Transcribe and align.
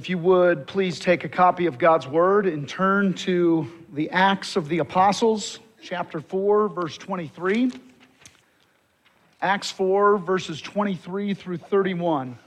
If 0.00 0.08
you 0.08 0.16
would, 0.18 0.68
please 0.68 1.00
take 1.00 1.24
a 1.24 1.28
copy 1.28 1.66
of 1.66 1.76
God's 1.76 2.06
Word 2.06 2.46
and 2.46 2.68
turn 2.68 3.14
to 3.14 3.68
the 3.92 4.08
Acts 4.10 4.54
of 4.54 4.68
the 4.68 4.78
Apostles, 4.78 5.58
chapter 5.82 6.20
4, 6.20 6.68
verse 6.68 6.96
23. 6.96 7.72
Acts 9.42 9.72
4, 9.72 10.18
verses 10.18 10.60
23 10.60 11.34
through 11.34 11.56
31. 11.56 12.38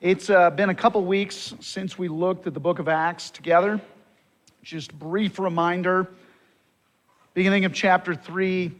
It's 0.00 0.30
uh, 0.30 0.48
been 0.48 0.70
a 0.70 0.74
couple 0.74 1.04
weeks 1.04 1.52
since 1.60 1.98
we 1.98 2.08
looked 2.08 2.46
at 2.46 2.54
the 2.54 2.60
book 2.60 2.78
of 2.78 2.88
Acts 2.88 3.28
together. 3.28 3.82
Just 4.62 4.98
brief 4.98 5.38
reminder. 5.38 6.08
Beginning 7.34 7.66
of 7.66 7.74
chapter 7.74 8.14
3, 8.14 8.72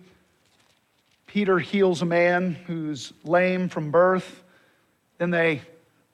Peter 1.26 1.58
heals 1.58 2.00
a 2.00 2.06
man 2.06 2.54
who's 2.66 3.12
lame 3.22 3.68
from 3.68 3.90
birth. 3.90 4.42
Then 5.18 5.28
they 5.28 5.60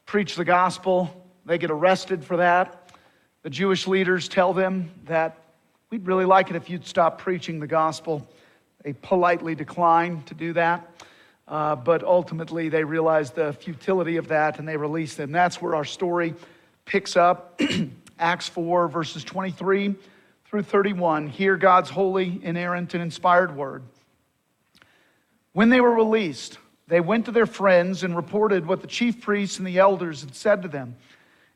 preach 0.06 0.34
the 0.34 0.44
gospel 0.44 1.19
they 1.50 1.58
get 1.58 1.72
arrested 1.72 2.24
for 2.24 2.36
that. 2.36 2.92
The 3.42 3.50
Jewish 3.50 3.88
leaders 3.88 4.28
tell 4.28 4.52
them 4.52 4.88
that 5.06 5.36
we'd 5.90 6.06
really 6.06 6.24
like 6.24 6.48
it 6.48 6.54
if 6.54 6.70
you'd 6.70 6.86
stop 6.86 7.18
preaching 7.18 7.58
the 7.58 7.66
gospel. 7.66 8.24
They 8.84 8.92
politely 8.92 9.56
decline 9.56 10.22
to 10.26 10.34
do 10.34 10.52
that. 10.52 10.88
Uh, 11.48 11.74
but 11.74 12.04
ultimately, 12.04 12.68
they 12.68 12.84
realize 12.84 13.32
the 13.32 13.52
futility 13.54 14.16
of 14.16 14.28
that 14.28 14.60
and 14.60 14.68
they 14.68 14.76
release 14.76 15.16
them. 15.16 15.32
That's 15.32 15.60
where 15.60 15.74
our 15.74 15.84
story 15.84 16.34
picks 16.84 17.16
up. 17.16 17.60
Acts 18.20 18.48
4, 18.48 18.86
verses 18.86 19.24
23 19.24 19.96
through 20.44 20.62
31. 20.62 21.26
Hear 21.26 21.56
God's 21.56 21.90
holy, 21.90 22.38
inerrant, 22.44 22.94
and 22.94 23.02
inspired 23.02 23.56
word. 23.56 23.82
When 25.52 25.68
they 25.68 25.80
were 25.80 25.96
released, 25.96 26.58
they 26.86 27.00
went 27.00 27.24
to 27.24 27.32
their 27.32 27.46
friends 27.46 28.04
and 28.04 28.14
reported 28.14 28.66
what 28.68 28.82
the 28.82 28.86
chief 28.86 29.20
priests 29.20 29.58
and 29.58 29.66
the 29.66 29.80
elders 29.80 30.20
had 30.20 30.36
said 30.36 30.62
to 30.62 30.68
them. 30.68 30.94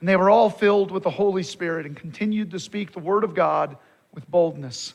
and 0.00 0.08
they 0.08 0.16
were 0.16 0.30
all 0.30 0.48
filled 0.48 0.90
with 0.90 1.02
the 1.02 1.10
Holy 1.10 1.42
Spirit 1.42 1.84
and 1.86 1.94
continued 1.94 2.50
to 2.52 2.58
speak 2.58 2.92
the 2.92 2.98
word 2.98 3.22
of 3.22 3.34
God 3.34 3.76
with 4.14 4.28
boldness. 4.30 4.94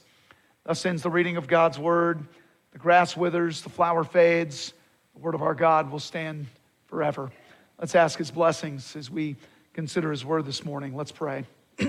Thus 0.66 0.84
ends 0.86 1.04
the 1.04 1.12
reading 1.12 1.38
of 1.38 1.48
God's 1.48 1.78
word. 1.78 2.26
The 2.74 2.80
grass 2.80 3.16
withers, 3.16 3.62
the 3.62 3.70
flower 3.70 4.04
fades. 4.04 4.74
The 5.14 5.20
word 5.22 5.36
of 5.36 5.44
our 5.44 5.54
God 5.54 5.92
will 5.92 6.00
stand 6.00 6.48
forever. 6.88 7.32
Let's 7.80 7.94
ask 7.94 8.18
his 8.18 8.32
blessings 8.32 8.96
as 8.96 9.12
we 9.12 9.36
consider 9.74 10.10
his 10.10 10.26
word 10.26 10.46
this 10.46 10.66
morning. 10.66 10.96
Let's 10.96 11.12
pray. 11.12 11.46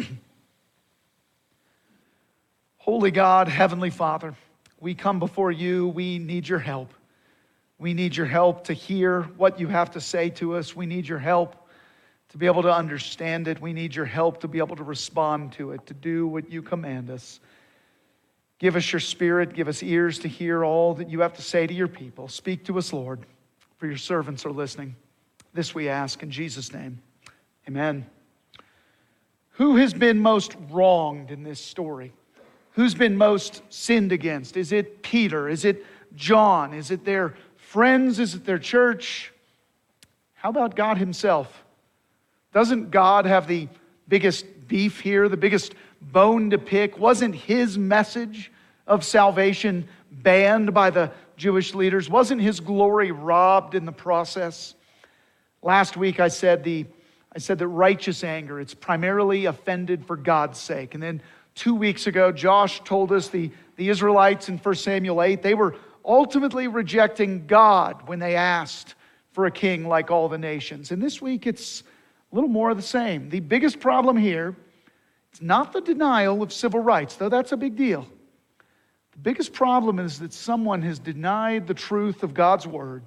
Holy 2.76 3.10
God, 3.10 3.48
Heavenly 3.48 3.90
Father, 3.90 4.34
we 4.78 4.94
come 4.94 5.18
before 5.18 5.50
you. 5.50 5.88
We 5.88 6.18
need 6.18 6.46
your 6.46 6.58
help. 6.58 6.92
We 7.78 7.94
need 7.94 8.14
your 8.14 8.26
help 8.26 8.64
to 8.64 8.74
hear 8.74 9.22
what 9.22 9.58
you 9.58 9.68
have 9.68 9.92
to 9.92 10.00
say 10.00 10.30
to 10.30 10.56
us. 10.56 10.76
We 10.76 10.86
need 10.86 11.08
your 11.08 11.18
help 11.18 11.65
to 12.36 12.38
be 12.38 12.44
able 12.44 12.60
to 12.60 12.70
understand 12.70 13.48
it. 13.48 13.62
We 13.62 13.72
need 13.72 13.94
your 13.94 14.04
help 14.04 14.40
to 14.42 14.48
be 14.48 14.58
able 14.58 14.76
to 14.76 14.84
respond 14.84 15.52
to 15.52 15.70
it, 15.70 15.86
to 15.86 15.94
do 15.94 16.26
what 16.26 16.52
you 16.52 16.60
command 16.60 17.08
us. 17.08 17.40
Give 18.58 18.76
us 18.76 18.92
your 18.92 19.00
spirit. 19.00 19.54
Give 19.54 19.68
us 19.68 19.82
ears 19.82 20.18
to 20.18 20.28
hear 20.28 20.62
all 20.62 20.92
that 20.96 21.08
you 21.08 21.20
have 21.20 21.32
to 21.36 21.40
say 21.40 21.66
to 21.66 21.72
your 21.72 21.88
people. 21.88 22.28
Speak 22.28 22.62
to 22.66 22.76
us, 22.76 22.92
Lord, 22.92 23.20
for 23.78 23.86
your 23.86 23.96
servants 23.96 24.44
are 24.44 24.50
listening. 24.50 24.94
This 25.54 25.74
we 25.74 25.88
ask 25.88 26.22
in 26.22 26.30
Jesus' 26.30 26.74
name. 26.74 27.00
Amen. 27.66 28.04
Who 29.52 29.76
has 29.76 29.94
been 29.94 30.18
most 30.18 30.56
wronged 30.68 31.30
in 31.30 31.42
this 31.42 31.58
story? 31.58 32.12
Who's 32.72 32.94
been 32.94 33.16
most 33.16 33.62
sinned 33.70 34.12
against? 34.12 34.58
Is 34.58 34.72
it 34.72 35.02
Peter? 35.02 35.48
Is 35.48 35.64
it 35.64 35.86
John? 36.14 36.74
Is 36.74 36.90
it 36.90 37.06
their 37.06 37.34
friends? 37.56 38.18
Is 38.18 38.34
it 38.34 38.44
their 38.44 38.58
church? 38.58 39.32
How 40.34 40.50
about 40.50 40.76
God 40.76 40.98
Himself? 40.98 41.62
Doesn't 42.56 42.90
God 42.90 43.26
have 43.26 43.46
the 43.46 43.68
biggest 44.08 44.46
beef 44.66 44.98
here, 44.98 45.28
the 45.28 45.36
biggest 45.36 45.74
bone 46.00 46.48
to 46.48 46.56
pick? 46.56 46.98
Wasn't 46.98 47.34
his 47.34 47.76
message 47.76 48.50
of 48.86 49.04
salvation 49.04 49.86
banned 50.10 50.72
by 50.72 50.88
the 50.88 51.12
Jewish 51.36 51.74
leaders? 51.74 52.08
Wasn't 52.08 52.40
his 52.40 52.60
glory 52.60 53.10
robbed 53.10 53.74
in 53.74 53.84
the 53.84 53.92
process? 53.92 54.74
Last 55.60 55.98
week 55.98 56.18
I 56.18 56.28
said 56.28 56.64
the 56.64 56.86
I 57.34 57.40
said 57.40 57.58
that 57.58 57.68
righteous 57.68 58.24
anger, 58.24 58.58
it's 58.58 58.72
primarily 58.72 59.44
offended 59.44 60.06
for 60.06 60.16
God's 60.16 60.58
sake. 60.58 60.94
And 60.94 61.02
then 61.02 61.20
two 61.54 61.74
weeks 61.74 62.06
ago, 62.06 62.32
Josh 62.32 62.80
told 62.84 63.12
us 63.12 63.28
the, 63.28 63.50
the 63.76 63.90
Israelites 63.90 64.48
in 64.48 64.56
1 64.56 64.74
Samuel 64.76 65.22
8, 65.22 65.42
they 65.42 65.52
were 65.52 65.76
ultimately 66.06 66.68
rejecting 66.68 67.46
God 67.46 68.08
when 68.08 68.18
they 68.18 68.34
asked 68.34 68.94
for 69.32 69.44
a 69.44 69.50
king 69.50 69.86
like 69.86 70.10
all 70.10 70.30
the 70.30 70.38
nations. 70.38 70.90
And 70.90 71.02
this 71.02 71.20
week 71.20 71.46
it's 71.46 71.82
little 72.36 72.50
more 72.50 72.70
of 72.70 72.76
the 72.76 72.82
same. 72.82 73.28
The 73.30 73.40
biggest 73.40 73.80
problem 73.80 74.16
here, 74.16 74.54
it's 75.32 75.42
not 75.42 75.72
the 75.72 75.80
denial 75.80 76.42
of 76.42 76.52
civil 76.52 76.80
rights, 76.80 77.16
though 77.16 77.28
that's 77.28 77.52
a 77.52 77.56
big 77.56 77.76
deal. 77.76 78.06
The 79.12 79.18
biggest 79.18 79.52
problem 79.52 79.98
is 79.98 80.18
that 80.18 80.32
someone 80.32 80.82
has 80.82 80.98
denied 80.98 81.66
the 81.66 81.74
truth 81.74 82.22
of 82.22 82.34
God's 82.34 82.66
word. 82.66 83.02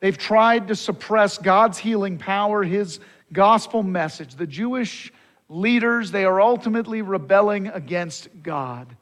They've 0.00 0.18
tried 0.18 0.68
to 0.68 0.76
suppress 0.76 1.38
God's 1.38 1.78
healing 1.78 2.18
power, 2.18 2.64
his 2.64 2.98
gospel 3.32 3.82
message. 3.82 4.34
The 4.34 4.46
Jewish 4.46 5.12
leaders, 5.48 6.10
they 6.10 6.24
are 6.24 6.40
ultimately 6.40 7.02
rebelling 7.02 7.68
against 7.68 8.28
God. 8.42 8.96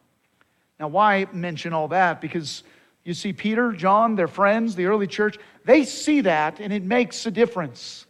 Now, 0.79 0.89
why 0.89 1.27
mention 1.33 1.73
all 1.73 1.89
that? 1.89 2.21
Because 2.21 2.63
you 3.05 3.15
see, 3.15 3.33
Peter, 3.33 3.73
John, 3.73 4.15
their 4.15 4.29
friends, 4.29 4.75
the 4.75 4.87
early 4.87 5.07
church, 5.07 5.39
they 5.65 5.85
see 5.85 6.21
that 6.21 6.61
and 6.61 6.73
it 6.73 6.83
makes 6.83 7.25
a 7.27 7.31
difference. 7.31 8.07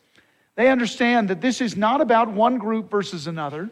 They 0.54 0.68
understand 0.68 1.28
that 1.28 1.40
this 1.40 1.60
is 1.60 1.76
not 1.76 2.00
about 2.00 2.30
one 2.30 2.58
group 2.58 2.90
versus 2.90 3.26
another. 3.26 3.70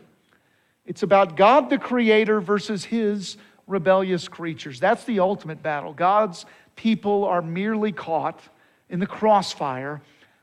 It's 0.87 1.03
about 1.03 1.37
God 1.37 1.71
the 1.71 1.79
Creator 1.79 2.41
versus 2.41 2.85
His 2.85 3.37
rebellious 3.67 4.29
creatures. 4.29 4.81
That's 4.81 5.05
the 5.05 5.21
ultimate 5.21 5.63
battle. 5.63 5.93
God's 5.93 6.47
people 6.77 7.25
are 7.25 7.43
merely 7.43 7.93
caught 7.93 8.41
in 8.89 8.99
the 8.99 9.07
crossfire 9.07 10.01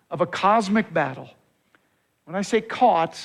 of 0.09 0.21
a 0.21 0.25
cosmic 0.25 0.93
battle. 0.93 1.29
When 2.25 2.35
I 2.35 2.41
say 2.41 2.61
caught, 2.61 3.21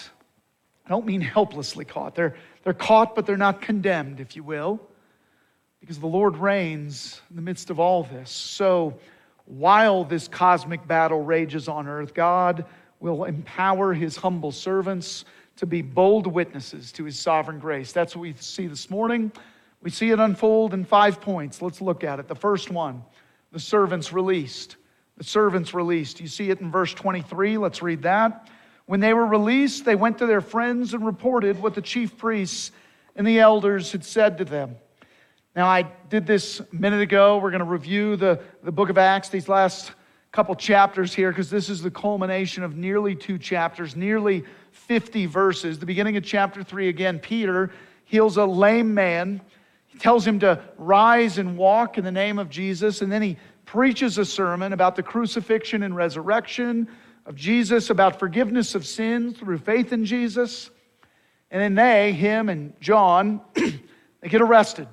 I 0.86 0.88
don't 0.88 1.06
mean 1.06 1.20
helplessly 1.20 1.84
caught. 1.84 2.14
They're, 2.14 2.34
they're 2.64 2.72
caught, 2.72 3.14
but 3.14 3.26
they're 3.26 3.36
not 3.36 3.60
condemned, 3.60 4.20
if 4.20 4.34
you 4.34 4.42
will, 4.42 4.80
because 5.80 5.98
the 5.98 6.06
Lord 6.06 6.36
reigns 6.36 7.20
in 7.30 7.36
the 7.36 7.42
midst 7.42 7.70
of 7.70 7.78
all 7.78 8.04
this. 8.04 8.30
So 8.30 8.98
while 9.44 10.04
this 10.04 10.28
cosmic 10.28 10.86
battle 10.86 11.20
rages 11.20 11.68
on 11.68 11.86
earth, 11.86 12.14
God 12.14 12.64
will 13.02 13.24
empower 13.24 13.92
his 13.92 14.16
humble 14.16 14.52
servants 14.52 15.24
to 15.56 15.66
be 15.66 15.82
bold 15.82 16.26
witnesses 16.26 16.92
to 16.92 17.04
his 17.04 17.18
sovereign 17.18 17.58
grace. 17.58 17.92
That's 17.92 18.16
what 18.16 18.22
we 18.22 18.34
see 18.38 18.68
this 18.68 18.88
morning. 18.88 19.32
We 19.82 19.90
see 19.90 20.10
it 20.10 20.20
unfold 20.20 20.72
in 20.72 20.84
five 20.84 21.20
points. 21.20 21.60
Let's 21.60 21.80
look 21.80 22.04
at 22.04 22.20
it. 22.20 22.28
The 22.28 22.36
first 22.36 22.70
one 22.70 23.02
the 23.50 23.58
servants 23.58 24.12
released. 24.12 24.76
The 25.18 25.24
servants 25.24 25.74
released. 25.74 26.20
You 26.20 26.26
see 26.26 26.48
it 26.48 26.60
in 26.60 26.70
verse 26.70 26.94
23. 26.94 27.58
Let's 27.58 27.82
read 27.82 28.02
that. 28.02 28.48
When 28.86 29.00
they 29.00 29.12
were 29.12 29.26
released, 29.26 29.84
they 29.84 29.94
went 29.94 30.18
to 30.18 30.26
their 30.26 30.40
friends 30.40 30.94
and 30.94 31.04
reported 31.04 31.60
what 31.60 31.74
the 31.74 31.82
chief 31.82 32.16
priests 32.16 32.72
and 33.14 33.26
the 33.26 33.40
elders 33.40 33.92
had 33.92 34.04
said 34.04 34.38
to 34.38 34.44
them. 34.44 34.76
Now, 35.54 35.66
I 35.66 35.82
did 36.08 36.26
this 36.26 36.60
a 36.60 36.66
minute 36.72 37.02
ago. 37.02 37.36
We're 37.36 37.50
going 37.50 37.58
to 37.60 37.66
review 37.66 38.16
the, 38.16 38.40
the 38.62 38.72
book 38.72 38.88
of 38.88 38.96
Acts, 38.96 39.28
these 39.28 39.48
last 39.48 39.92
couple 40.32 40.54
chapters 40.54 41.12
here 41.12 41.30
because 41.30 41.50
this 41.50 41.68
is 41.68 41.82
the 41.82 41.90
culmination 41.90 42.62
of 42.64 42.74
nearly 42.74 43.14
two 43.14 43.36
chapters, 43.36 43.94
nearly 43.94 44.42
50 44.72 45.26
verses. 45.26 45.78
The 45.78 45.84
beginning 45.84 46.16
of 46.16 46.24
chapter 46.24 46.62
3, 46.62 46.88
again, 46.88 47.18
Peter 47.18 47.70
heals 48.06 48.38
a 48.38 48.44
lame 48.46 48.94
man. 48.94 49.42
He 49.88 49.98
tells 49.98 50.26
him 50.26 50.40
to 50.40 50.62
rise 50.78 51.36
and 51.36 51.58
walk 51.58 51.98
in 51.98 52.04
the 52.04 52.10
name 52.10 52.38
of 52.38 52.48
Jesus, 52.48 53.02
and 53.02 53.12
then 53.12 53.20
he 53.20 53.36
preaches 53.66 54.16
a 54.16 54.24
sermon 54.24 54.72
about 54.72 54.96
the 54.96 55.02
crucifixion 55.02 55.82
and 55.82 55.94
resurrection 55.94 56.88
of 57.26 57.36
Jesus, 57.36 57.90
about 57.90 58.18
forgiveness 58.18 58.74
of 58.74 58.86
sins 58.86 59.38
through 59.38 59.58
faith 59.58 59.92
in 59.92 60.06
Jesus. 60.06 60.70
And 61.50 61.60
then 61.60 61.74
they, 61.74 62.14
him 62.14 62.48
and 62.48 62.72
John, 62.80 63.42
they 63.54 64.28
get 64.28 64.40
arrested 64.40 64.88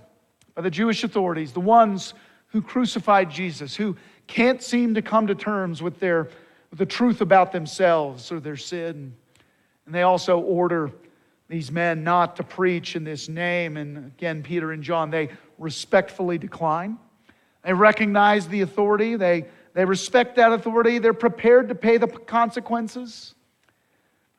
by 0.54 0.64
the 0.64 0.70
Jewish 0.70 1.06
authorities, 1.06 1.54
the 1.54 1.62
ones 1.62 2.14
who 2.48 2.62
crucified 2.62 3.32
Jesus, 3.32 3.74
who 3.74 3.96
can't 4.30 4.62
seem 4.62 4.94
to 4.94 5.02
come 5.02 5.28
to 5.28 5.36
terms 5.36 5.82
with, 5.82 6.00
their, 6.00 6.30
with 6.70 6.78
the 6.78 6.86
truth 6.86 7.20
about 7.20 7.52
themselves 7.52 8.32
or 8.32 8.40
their 8.40 8.56
sin. 8.56 9.16
And 9.86 9.96
they 9.96 10.04
also 10.04 10.40
order 10.40 10.92
these 11.48 11.72
men 11.72 12.04
not 12.04 12.36
to 12.36 12.44
preach 12.44 12.96
in 12.96 13.04
this 13.04 13.28
name. 13.28 13.76
And 13.76 13.98
again, 13.98 14.44
Peter 14.44 14.72
and 14.72 14.84
John, 14.84 15.10
they 15.10 15.30
respectfully 15.58 16.38
decline. 16.38 17.00
They 17.64 17.74
recognize 17.74 18.48
the 18.48 18.62
authority, 18.62 19.16
they, 19.16 19.46
they 19.74 19.84
respect 19.84 20.36
that 20.36 20.54
authority, 20.54 21.00
they're 21.00 21.14
prepared 21.14 21.68
to 21.70 21.76
pay 21.76 21.98
the 21.98 22.08
consequences. 22.08 23.34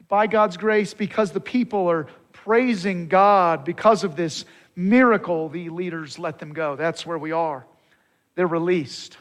By 0.09 0.29
God's 0.29 0.57
grace, 0.57 0.95
because 0.95 1.33
the 1.33 1.41
people 1.41 1.91
are 1.91 2.07
praising 2.33 3.09
God 3.09 3.65
because 3.65 4.05
of 4.05 4.17
this 4.17 4.45
miracle, 4.75 5.49
the 5.49 5.69
leaders 5.69 6.19
let 6.19 6.39
them 6.39 6.53
go. 6.53 6.77
That's 6.77 7.05
where 7.05 7.19
we 7.19 7.33
are. 7.33 7.67
They're 8.37 8.47
released. 8.47 9.19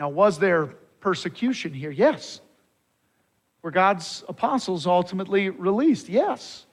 Now, 0.00 0.08
was 0.08 0.38
there 0.38 0.68
persecution 1.00 1.74
here? 1.74 1.90
Yes. 1.90 2.40
Were 3.60 3.70
God's 3.70 4.24
apostles 4.30 4.86
ultimately 4.86 5.50
released? 5.50 6.08
Yes. 6.08 6.64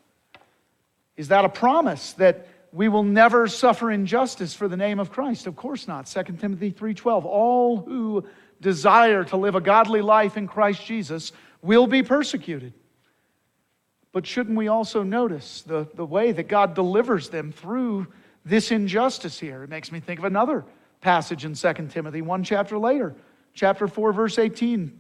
Is 1.17 1.27
that 1.27 1.43
a 1.43 1.49
promise 1.49 2.13
that 2.13 2.47
we 2.71 2.87
will 2.87 3.03
never 3.03 3.49
suffer 3.49 3.91
injustice 3.91 4.53
for 4.53 4.69
the 4.69 4.77
name 4.77 4.97
of 4.97 5.11
Christ? 5.11 5.45
Of 5.45 5.57
course 5.57 5.89
not. 5.89 6.07
2 6.07 6.39
Timothy 6.39 6.71
3:12. 6.71 7.25
All 7.25 7.81
who 7.81 8.25
desire 8.61 9.25
to 9.25 9.35
live 9.35 9.55
a 9.55 9.61
godly 9.61 10.01
life 10.01 10.37
in 10.37 10.47
Christ 10.47 10.85
Jesus 10.85 11.33
will 11.61 11.85
be 11.85 12.03
persecuted. 12.03 12.73
But 14.13 14.25
shouldn't 14.25 14.55
we 14.55 14.69
also 14.69 15.03
notice 15.03 15.63
the, 15.63 15.85
the 15.95 16.05
way 16.05 16.31
that 16.31 16.47
God 16.47 16.75
delivers 16.75 17.27
them 17.27 17.51
through 17.51 18.07
this 18.45 18.71
injustice 18.71 19.37
here? 19.37 19.63
It 19.63 19.69
makes 19.69 19.91
me 19.91 19.99
think 19.99 20.19
of 20.19 20.25
another 20.25 20.63
passage 21.01 21.45
in 21.45 21.53
2 21.53 21.73
Timothy, 21.89 22.21
one 22.21 22.43
chapter 22.43 22.77
later, 22.77 23.15
chapter 23.53 23.87
4, 23.87 24.13
verse 24.13 24.37
18. 24.37 24.99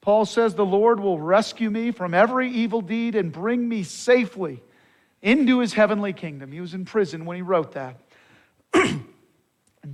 Paul 0.00 0.24
says, 0.26 0.54
The 0.54 0.64
Lord 0.64 1.00
will 1.00 1.20
rescue 1.20 1.70
me 1.70 1.92
from 1.92 2.12
every 2.12 2.50
evil 2.50 2.80
deed 2.80 3.14
and 3.14 3.32
bring 3.32 3.68
me 3.68 3.84
safely 3.84 4.62
into 5.22 5.60
his 5.60 5.72
heavenly 5.72 6.12
kingdom. 6.12 6.50
He 6.50 6.60
was 6.60 6.74
in 6.74 6.84
prison 6.84 7.24
when 7.24 7.36
he 7.36 7.42
wrote 7.42 7.72
that. 7.72 8.00
and 8.74 9.04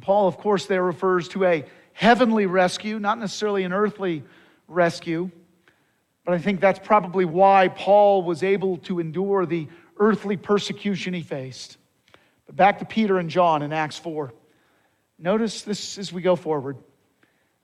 Paul, 0.01 0.27
of 0.27 0.39
course, 0.39 0.67
there 0.67 0.83
refers 0.83 1.29
to 1.29 1.45
a 1.45 1.65
heavenly 1.93 2.47
rescue, 2.47 2.99
not 2.99 3.19
necessarily 3.19 3.65
an 3.65 3.73
earthly 3.73 4.25
rescue. 4.67 5.31
But 6.25 6.35
I 6.35 6.39
think 6.39 6.61
that's 6.61 6.79
probably 6.79 7.25
why 7.25 7.69
Paul 7.69 8.23
was 8.23 8.43
able 8.43 8.79
to 8.79 9.01
endure 9.01 9.45
the 9.45 9.69
earthly 9.99 10.37
persecution 10.37 11.13
he 11.13 11.23
faced. 11.23 11.77
But 12.47 12.57
back 12.57 12.79
to 12.79 12.85
Peter 12.85 13.19
and 13.19 13.29
John 13.29 13.63
in 13.63 13.73
Acts 13.73 13.99
4. 13.99 14.33
Notice 15.19 15.63
this 15.63 15.99
as 15.99 16.13
we 16.13 16.23
go 16.23 16.37
forward. 16.37 16.77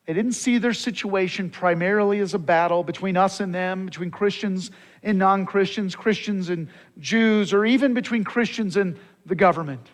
They 0.06 0.12
didn't 0.12 0.32
see 0.32 0.58
their 0.58 0.74
situation 0.74 1.48
primarily 1.48 2.20
as 2.20 2.34
a 2.34 2.38
battle 2.38 2.84
between 2.84 3.16
us 3.16 3.40
and 3.40 3.54
them, 3.54 3.86
between 3.86 4.10
Christians 4.10 4.70
and 5.02 5.18
non 5.18 5.46
Christians, 5.46 5.96
Christians 5.96 6.50
and 6.50 6.68
Jews, 6.98 7.54
or 7.54 7.64
even 7.64 7.94
between 7.94 8.22
Christians 8.22 8.76
and 8.76 8.98
the 9.24 9.34
government. 9.34 9.88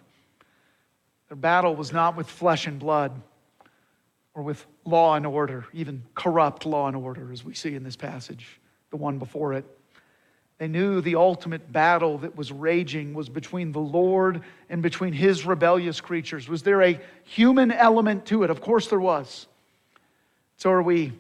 Their 1.29 1.37
battle 1.37 1.77
was 1.77 1.93
not 1.93 2.17
with 2.17 2.29
flesh 2.29 2.67
and 2.67 2.81
blood 2.81 3.23
or 4.35 4.43
with 4.43 4.67
law 4.85 5.15
and 5.15 5.27
order, 5.27 5.67
even 5.73 6.03
corrupt 6.15 6.67
law 6.67 6.89
and 6.89 6.97
order, 6.97 7.33
as 7.33 7.45
we 7.45 7.55
see 7.55 7.75
in 7.75 7.85
this 7.85 7.97
passage 7.97 8.61
the 8.91 8.97
one 8.97 9.19
before 9.19 9.53
it. 9.55 9.65
They 10.61 10.69
knew 10.69 11.01
the 11.01 11.17
ultimate 11.17 11.73
battle 11.73 12.19
that 12.19 12.37
was 12.37 12.53
raging 12.53 13.15
was 13.15 13.31
between 13.31 13.73
the 13.73 13.81
Lord 13.81 14.43
and 14.69 14.83
between 14.83 15.15
his 15.15 15.47
rebellious 15.47 16.03
creatures. 16.03 16.51
Was 16.51 16.62
there 16.62 16.83
a 16.83 17.01
human 17.25 17.73
element 17.73 18.27
to 18.27 18.43
it? 18.43 18.51
Of 18.51 18.61
course 18.61 18.89
there 18.89 19.01
was. 19.01 19.47
So 20.59 20.71
are 20.71 20.83
we. 20.83 21.15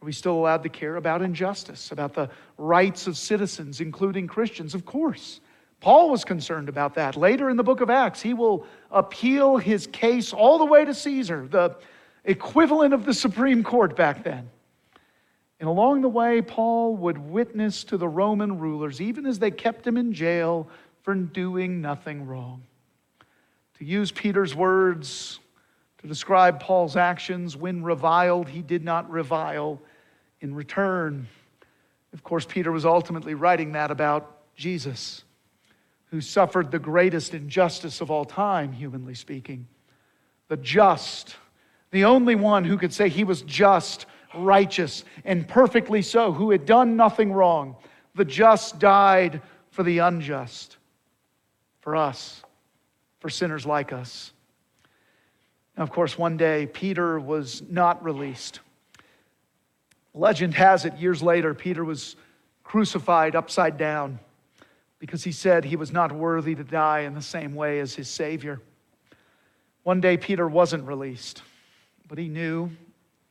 Are 0.00 0.06
we 0.06 0.12
still 0.12 0.32
allowed 0.32 0.62
to 0.62 0.70
care 0.70 0.96
about 0.96 1.20
injustice, 1.20 1.92
about 1.92 2.14
the 2.14 2.30
rights 2.56 3.06
of 3.06 3.18
citizens, 3.18 3.82
including 3.82 4.26
Christians? 4.26 4.74
Of 4.74 4.86
course. 4.86 5.40
Paul 5.80 6.08
was 6.08 6.24
concerned 6.24 6.70
about 6.70 6.94
that. 6.94 7.16
Later 7.16 7.50
in 7.50 7.58
the 7.58 7.62
book 7.62 7.82
of 7.82 7.90
Acts, 7.90 8.22
he 8.22 8.32
will 8.32 8.66
appeal 8.90 9.58
his 9.58 9.86
case 9.88 10.32
all 10.32 10.56
the 10.56 10.64
way 10.64 10.86
to 10.86 10.94
Caesar, 10.94 11.46
the 11.46 11.76
equivalent 12.24 12.94
of 12.94 13.04
the 13.04 13.12
Supreme 13.12 13.62
Court 13.62 13.94
back 13.94 14.24
then. 14.24 14.48
And 15.58 15.68
along 15.68 16.02
the 16.02 16.08
way, 16.08 16.42
Paul 16.42 16.96
would 16.96 17.18
witness 17.18 17.84
to 17.84 17.96
the 17.96 18.08
Roman 18.08 18.58
rulers, 18.58 19.00
even 19.00 19.24
as 19.24 19.38
they 19.38 19.50
kept 19.50 19.86
him 19.86 19.96
in 19.96 20.12
jail 20.12 20.68
for 21.02 21.14
doing 21.14 21.80
nothing 21.80 22.26
wrong. 22.26 22.62
To 23.78 23.84
use 23.84 24.10
Peter's 24.10 24.54
words 24.54 25.40
to 25.98 26.06
describe 26.06 26.60
Paul's 26.60 26.96
actions, 26.96 27.56
when 27.56 27.82
reviled, 27.82 28.48
he 28.48 28.60
did 28.60 28.84
not 28.84 29.10
revile 29.10 29.80
in 30.40 30.54
return. 30.54 31.26
Of 32.12 32.22
course, 32.22 32.46
Peter 32.46 32.70
was 32.70 32.84
ultimately 32.84 33.34
writing 33.34 33.72
that 33.72 33.90
about 33.90 34.38
Jesus, 34.56 35.24
who 36.10 36.20
suffered 36.20 36.70
the 36.70 36.78
greatest 36.78 37.34
injustice 37.34 38.00
of 38.00 38.10
all 38.10 38.24
time, 38.24 38.72
humanly 38.72 39.14
speaking. 39.14 39.66
The 40.48 40.56
just, 40.56 41.36
the 41.90 42.04
only 42.04 42.34
one 42.34 42.64
who 42.64 42.78
could 42.78 42.92
say 42.92 43.08
he 43.08 43.24
was 43.24 43.42
just 43.42 44.06
righteous 44.38 45.04
and 45.24 45.46
perfectly 45.46 46.02
so, 46.02 46.32
who 46.32 46.50
had 46.50 46.66
done 46.66 46.96
nothing 46.96 47.32
wrong. 47.32 47.76
The 48.14 48.24
just 48.24 48.78
died 48.78 49.42
for 49.70 49.82
the 49.82 49.98
unjust, 49.98 50.76
for 51.80 51.96
us, 51.96 52.42
for 53.20 53.28
sinners 53.28 53.66
like 53.66 53.92
us. 53.92 54.32
Now, 55.76 55.82
of 55.82 55.90
course, 55.90 56.16
one 56.16 56.36
day 56.36 56.66
Peter 56.66 57.20
was 57.20 57.62
not 57.68 58.02
released. 58.02 58.60
Legend 60.14 60.54
has 60.54 60.86
it 60.86 60.96
years 60.96 61.22
later, 61.22 61.52
Peter 61.52 61.84
was 61.84 62.16
crucified 62.64 63.36
upside 63.36 63.76
down 63.76 64.18
because 64.98 65.22
he 65.22 65.32
said 65.32 65.64
he 65.64 65.76
was 65.76 65.92
not 65.92 66.10
worthy 66.10 66.54
to 66.54 66.64
die 66.64 67.00
in 67.00 67.14
the 67.14 67.22
same 67.22 67.54
way 67.54 67.80
as 67.80 67.94
his 67.94 68.08
Savior. 68.08 68.60
One 69.82 70.00
day, 70.00 70.16
Peter 70.16 70.48
wasn't 70.48 70.84
released, 70.84 71.42
but 72.08 72.18
he 72.18 72.28
knew 72.28 72.70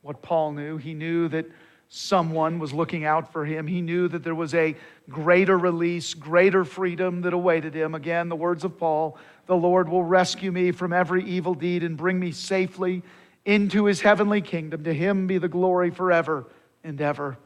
what 0.06 0.22
Paul 0.22 0.52
knew. 0.52 0.76
He 0.76 0.94
knew 0.94 1.26
that 1.28 1.46
someone 1.88 2.58
was 2.60 2.72
looking 2.72 3.04
out 3.04 3.32
for 3.32 3.44
him. 3.44 3.66
He 3.66 3.80
knew 3.80 4.06
that 4.08 4.22
there 4.22 4.34
was 4.34 4.54
a 4.54 4.76
greater 5.08 5.58
release, 5.58 6.14
greater 6.14 6.64
freedom 6.64 7.22
that 7.22 7.32
awaited 7.32 7.74
him. 7.74 7.94
Again, 7.94 8.28
the 8.28 8.36
words 8.36 8.62
of 8.64 8.78
Paul 8.78 9.18
the 9.46 9.56
Lord 9.56 9.88
will 9.88 10.02
rescue 10.02 10.50
me 10.50 10.72
from 10.72 10.92
every 10.92 11.24
evil 11.24 11.54
deed 11.54 11.82
and 11.82 11.96
bring 11.96 12.18
me 12.18 12.32
safely 12.32 13.02
into 13.44 13.84
his 13.84 14.00
heavenly 14.00 14.40
kingdom. 14.40 14.84
To 14.84 14.92
him 14.92 15.26
be 15.26 15.38
the 15.38 15.48
glory 15.48 15.90
forever 15.90 16.46
and 16.82 17.00
ever. 17.00 17.36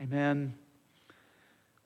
Amen. 0.00 0.54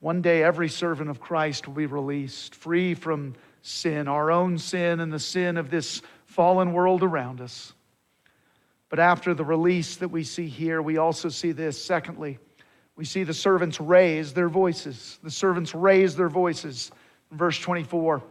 One 0.01 0.21
day, 0.21 0.43
every 0.43 0.69
servant 0.69 1.11
of 1.11 1.21
Christ 1.21 1.67
will 1.67 1.75
be 1.75 1.87
released, 1.87 2.57
free 2.57 2.95
from 2.95 3.37
sin, 3.63 4.09
our 4.09 4.33
own 4.33 4.59
sin 4.59 4.99
and 4.99 5.13
the 5.13 5.21
sin 5.21 5.57
of 5.57 5.71
this 5.71 6.03
fallen 6.27 6.73
world 6.73 7.05
around 7.05 7.41
us. 7.41 7.73
But 8.93 9.01
after 9.01 9.33
the 9.33 9.43
release 9.43 9.97
that 9.97 10.09
we 10.09 10.23
see 10.23 10.49
here, 10.49 10.83
we 10.83 10.99
also 10.99 11.31
see 11.31 11.53
this. 11.53 11.83
Secondly, 11.83 12.39
we 12.95 13.07
see 13.07 13.25
the 13.25 13.33
servants 13.33 13.81
raise 13.81 14.35
their 14.35 14.51
voices. 14.51 15.19
The 15.23 15.31
servants 15.31 15.75
raise 15.75 16.15
their 16.15 16.29
voices. 16.29 16.93
Verse 17.31 17.59
24. 17.59 18.23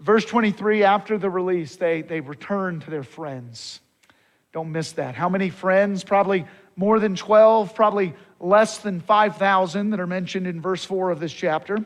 Verse 0.00 0.26
23, 0.26 0.84
after 0.84 1.16
the 1.16 1.30
release, 1.30 1.76
they, 1.76 2.02
they 2.02 2.20
return 2.20 2.80
to 2.80 2.90
their 2.90 3.02
friends. 3.02 3.80
Don't 4.52 4.72
miss 4.72 4.92
that. 4.92 5.14
How 5.14 5.30
many 5.30 5.48
friends? 5.48 6.04
Probably 6.04 6.44
more 6.76 7.00
than 7.00 7.16
12, 7.16 7.74
probably 7.74 8.12
less 8.40 8.76
than 8.76 9.00
5,000 9.00 9.88
that 9.88 10.00
are 10.00 10.06
mentioned 10.06 10.46
in 10.46 10.60
verse 10.60 10.84
4 10.84 11.12
of 11.12 11.18
this 11.18 11.32
chapter. 11.32 11.78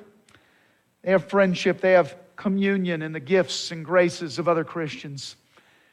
They 1.03 1.13
have 1.13 1.29
friendship, 1.29 1.81
they 1.81 1.93
have 1.93 2.17
communion 2.35 3.03
and 3.03 3.15
the 3.15 3.21
gifts 3.21 3.71
and 3.71 3.85
graces 3.85 4.41
of 4.41 4.49
other 4.49 4.65
Christians. 4.65 5.37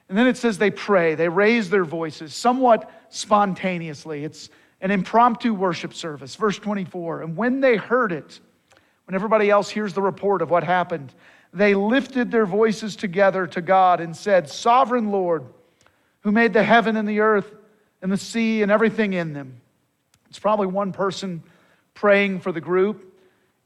And 0.08 0.18
then 0.18 0.28
it 0.28 0.38
says 0.38 0.58
they 0.58 0.72
pray, 0.72 1.16
they 1.16 1.30
raise 1.30 1.70
their 1.70 1.86
voices 1.86 2.34
somewhat 2.34 2.92
spontaneously. 3.10 4.24
It's 4.24 4.50
an 4.82 4.92
impromptu 4.92 5.54
worship 5.54 5.94
service. 5.94 6.36
Verse 6.36 6.60
24. 6.60 7.22
And 7.22 7.36
when 7.36 7.60
they 7.60 7.76
heard 7.76 8.12
it, 8.12 8.40
when 9.06 9.16
everybody 9.16 9.50
else 9.50 9.70
hears 9.70 9.94
the 9.94 10.02
report 10.02 10.42
of 10.42 10.50
what 10.50 10.64
happened, 10.64 11.14
they 11.54 11.74
lifted 11.74 12.32
their 12.32 12.46
voices 12.46 12.96
together 12.96 13.48
to 13.48 13.62
God 13.62 14.00
and 14.00 14.16
said, 14.16 14.50
Sovereign 14.50 15.10
Lord, 15.10 15.46
who 16.22 16.32
made 16.32 16.54
the 16.54 16.64
heaven 16.64 16.98
and 16.98 17.08
the 17.08 17.22
earth 17.22 17.52
and 18.02 18.12
the 18.12 18.18
sea 18.18 18.62
and 18.62 18.72
everything 18.72 19.14
in 19.14 19.34
them. 19.34 19.62
It's 20.30 20.40
probably 20.40 20.68
one 20.68 20.92
person 20.92 21.44
praying 21.94 22.42
for 22.42 22.52
the 22.52 22.62
group. 22.62 23.14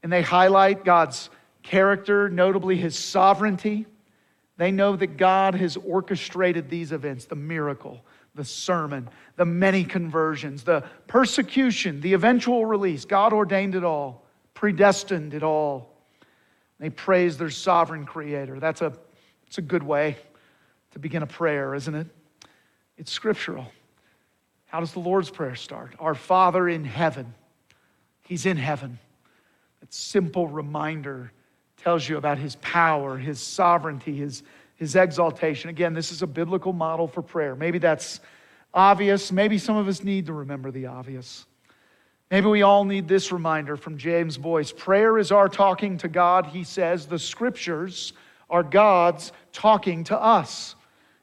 and 0.01 0.13
they 0.13 0.21
highlight 0.21 0.85
God's 0.85 1.29
character, 1.61 2.29
notably 2.29 2.77
his 2.77 2.97
sovereignty. 2.97 3.85
They 4.59 4.71
know 4.71 4.97
that 4.97 5.15
God 5.15 5.55
has 5.55 5.77
orchestrated 5.77 6.69
these 6.69 6.91
events 6.91 7.23
the 7.23 7.35
miracle, 7.35 8.01
the 8.35 8.43
sermon, 8.43 9.07
the 9.37 9.45
many 9.45 9.85
conversions, 9.85 10.63
the 10.63 10.83
persecution, 11.07 12.01
the 12.01 12.11
eventual 12.11 12.65
release. 12.65 13.05
God 13.05 13.31
ordained 13.31 13.73
it 13.73 13.85
all, 13.85 14.25
predestined 14.53 15.33
it 15.33 15.43
all. 15.43 15.95
They 16.77 16.89
praise 16.89 17.37
their 17.37 17.49
sovereign 17.49 18.05
creator. 18.05 18.59
That's 18.59 18.81
a, 18.81 18.91
it's 19.47 19.59
a 19.59 19.61
good 19.61 19.81
way 19.81 20.17
to 20.91 20.99
begin 20.99 21.23
a 21.23 21.27
prayer, 21.27 21.73
isn't 21.73 21.95
it? 21.95 22.07
It's 22.97 23.13
scriptural. 23.13 23.71
How 24.65 24.81
does 24.81 24.91
the 24.91 24.99
Lord's 24.99 25.29
Prayer 25.29 25.55
start? 25.55 25.95
Our 25.99 26.15
Father 26.15 26.67
in 26.67 26.83
heaven. 26.83 27.33
He's 28.23 28.45
in 28.45 28.57
heaven. 28.57 28.99
That 29.79 29.93
simple 29.93 30.49
reminder 30.49 31.31
tells 31.81 32.07
you 32.07 32.17
about 32.17 32.37
his 32.37 32.55
power, 32.57 33.17
his 33.17 33.39
sovereignty, 33.39 34.15
his, 34.15 34.43
his 34.75 34.95
exaltation. 34.95 35.69
Again, 35.69 35.93
this 35.93 36.11
is 36.11 36.21
a 36.21 36.27
biblical 36.27 36.73
model 36.73 37.07
for 37.07 37.21
prayer. 37.21 37.55
Maybe 37.55 37.79
that's 37.79 38.19
obvious. 38.73 39.31
Maybe 39.31 39.57
some 39.57 39.77
of 39.77 39.87
us 39.87 40.03
need 40.03 40.25
to 40.25 40.33
remember 40.33 40.71
the 40.71 40.87
obvious. 40.87 41.45
Maybe 42.29 42.47
we 42.47 42.61
all 42.61 42.85
need 42.85 43.07
this 43.07 43.31
reminder 43.31 43.75
from 43.75 43.97
James 43.97 44.37
Boice. 44.37 44.71
Prayer 44.71 45.17
is 45.17 45.31
our 45.31 45.49
talking 45.49 45.97
to 45.99 46.07
God, 46.07 46.47
he 46.47 46.63
says. 46.63 47.07
The 47.07 47.17
scriptures 47.17 48.13
are 48.49 48.61
God's 48.61 49.31
talking 49.53 50.03
to 50.05 50.21
us. 50.21 50.75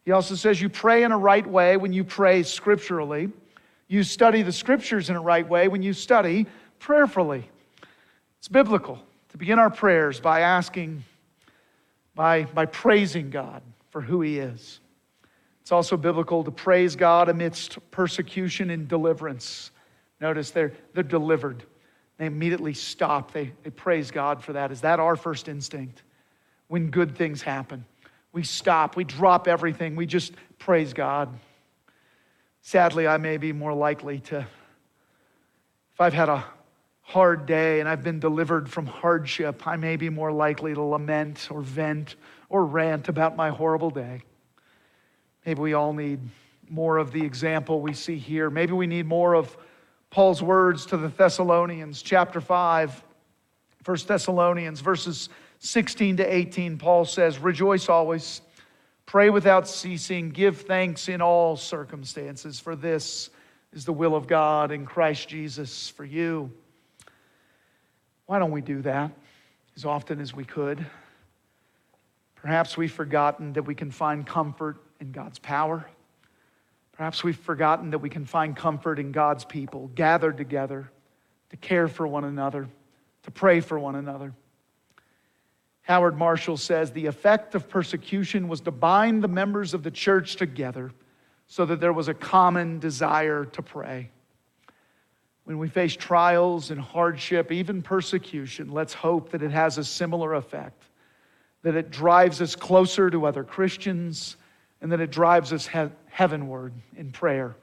He 0.04 0.12
also 0.12 0.34
says 0.34 0.60
you 0.60 0.68
pray 0.68 1.02
in 1.02 1.12
a 1.12 1.18
right 1.18 1.46
way 1.46 1.76
when 1.76 1.92
you 1.92 2.02
pray 2.02 2.42
scripturally. 2.42 3.28
You 3.88 4.02
study 4.02 4.42
the 4.42 4.52
scriptures 4.52 5.10
in 5.10 5.16
a 5.16 5.20
right 5.20 5.46
way 5.46 5.68
when 5.68 5.82
you 5.82 5.92
study 5.92 6.46
prayerfully. 6.78 7.48
It's 8.38 8.48
biblical 8.48 9.00
to 9.36 9.38
begin 9.38 9.58
our 9.58 9.68
prayers 9.68 10.18
by 10.18 10.40
asking, 10.40 11.04
by, 12.14 12.44
by 12.44 12.64
praising 12.64 13.28
God 13.28 13.62
for 13.90 14.00
who 14.00 14.22
He 14.22 14.38
is. 14.38 14.80
It's 15.60 15.72
also 15.72 15.98
biblical 15.98 16.42
to 16.42 16.50
praise 16.50 16.96
God 16.96 17.28
amidst 17.28 17.78
persecution 17.90 18.70
and 18.70 18.88
deliverance. 18.88 19.72
Notice 20.20 20.52
they're, 20.52 20.72
they're 20.94 21.02
delivered. 21.02 21.64
They 22.16 22.24
immediately 22.24 22.72
stop. 22.72 23.32
They, 23.32 23.52
they 23.62 23.70
praise 23.70 24.10
God 24.10 24.42
for 24.42 24.54
that. 24.54 24.72
Is 24.72 24.80
that 24.80 25.00
our 25.00 25.16
first 25.16 25.48
instinct 25.48 26.02
when 26.68 26.90
good 26.90 27.14
things 27.14 27.42
happen? 27.42 27.84
we 28.32 28.42
stop, 28.42 28.96
we 28.96 29.04
drop 29.04 29.48
everything, 29.48 29.96
we 29.96 30.04
just 30.04 30.34
praise 30.58 30.92
God. 30.92 31.38
Sadly, 32.60 33.06
I 33.06 33.16
may 33.16 33.38
be 33.38 33.50
more 33.50 33.72
likely 33.72 34.20
to, 34.20 34.40
if 34.40 36.00
I've 36.00 36.12
had 36.12 36.28
a 36.28 36.44
hard 37.06 37.46
day 37.46 37.78
and 37.78 37.88
I've 37.88 38.02
been 38.02 38.18
delivered 38.18 38.68
from 38.68 38.84
hardship, 38.84 39.64
I 39.66 39.76
may 39.76 39.96
be 39.96 40.10
more 40.10 40.32
likely 40.32 40.74
to 40.74 40.82
lament 40.82 41.48
or 41.50 41.62
vent 41.62 42.16
or 42.48 42.66
rant 42.66 43.08
about 43.08 43.36
my 43.36 43.50
horrible 43.50 43.90
day. 43.90 44.22
Maybe 45.44 45.60
we 45.60 45.74
all 45.74 45.92
need 45.92 46.18
more 46.68 46.98
of 46.98 47.12
the 47.12 47.24
example 47.24 47.80
we 47.80 47.92
see 47.92 48.18
here. 48.18 48.50
Maybe 48.50 48.72
we 48.72 48.88
need 48.88 49.06
more 49.06 49.34
of 49.34 49.56
Paul's 50.10 50.42
words 50.42 50.84
to 50.86 50.96
the 50.96 51.06
Thessalonians, 51.06 52.02
chapter 52.02 52.40
5, 52.40 53.04
1 53.84 53.96
Thessalonians, 54.06 54.80
verses 54.80 55.28
16 55.60 56.16
to 56.18 56.24
18, 56.24 56.76
Paul 56.76 57.04
says, 57.04 57.38
Rejoice 57.38 57.88
always, 57.88 58.40
pray 59.04 59.30
without 59.30 59.68
ceasing, 59.68 60.30
give 60.30 60.62
thanks 60.62 61.08
in 61.08 61.22
all 61.22 61.56
circumstances, 61.56 62.58
for 62.58 62.74
this 62.74 63.30
is 63.72 63.84
the 63.84 63.92
will 63.92 64.16
of 64.16 64.26
God 64.26 64.72
in 64.72 64.84
Christ 64.84 65.28
Jesus 65.28 65.88
for 65.88 66.04
you. 66.04 66.50
Why 68.26 68.38
don't 68.38 68.50
we 68.50 68.60
do 68.60 68.82
that 68.82 69.12
as 69.76 69.84
often 69.84 70.20
as 70.20 70.34
we 70.34 70.44
could? 70.44 70.84
Perhaps 72.34 72.76
we've 72.76 72.92
forgotten 72.92 73.52
that 73.54 73.62
we 73.62 73.74
can 73.74 73.90
find 73.90 74.26
comfort 74.26 74.78
in 75.00 75.12
God's 75.12 75.38
power. 75.38 75.86
Perhaps 76.92 77.22
we've 77.22 77.38
forgotten 77.38 77.90
that 77.90 77.98
we 77.98 78.08
can 78.08 78.24
find 78.24 78.56
comfort 78.56 78.98
in 78.98 79.12
God's 79.12 79.44
people 79.44 79.88
gathered 79.94 80.36
together 80.36 80.90
to 81.50 81.56
care 81.56 81.88
for 81.88 82.06
one 82.06 82.24
another, 82.24 82.68
to 83.24 83.30
pray 83.30 83.60
for 83.60 83.78
one 83.78 83.94
another. 83.94 84.32
Howard 85.82 86.16
Marshall 86.16 86.56
says 86.56 86.90
the 86.90 87.06
effect 87.06 87.54
of 87.54 87.68
persecution 87.68 88.48
was 88.48 88.60
to 88.62 88.72
bind 88.72 89.22
the 89.22 89.28
members 89.28 89.72
of 89.72 89.84
the 89.84 89.90
church 89.90 90.34
together 90.34 90.90
so 91.46 91.64
that 91.64 91.78
there 91.80 91.92
was 91.92 92.08
a 92.08 92.14
common 92.14 92.80
desire 92.80 93.44
to 93.44 93.62
pray. 93.62 94.10
When 95.46 95.58
we 95.58 95.68
face 95.68 95.96
trials 95.96 96.70
and 96.70 96.78
hardship, 96.78 97.50
even 97.50 97.80
persecution, 97.80 98.70
let's 98.70 98.92
hope 98.92 99.30
that 99.30 99.42
it 99.42 99.50
has 99.52 99.78
a 99.78 99.84
similar 99.84 100.34
effect, 100.34 100.84
that 101.62 101.74
it 101.74 101.90
drives 101.90 102.42
us 102.42 102.54
closer 102.54 103.08
to 103.08 103.24
other 103.24 103.42
Christians, 103.42 104.36
and 104.82 104.92
that 104.92 105.00
it 105.00 105.10
drives 105.10 105.54
us 105.54 105.66
he- 105.66 105.88
heavenward 106.10 106.74
in 106.96 107.10
prayer. 107.10 107.56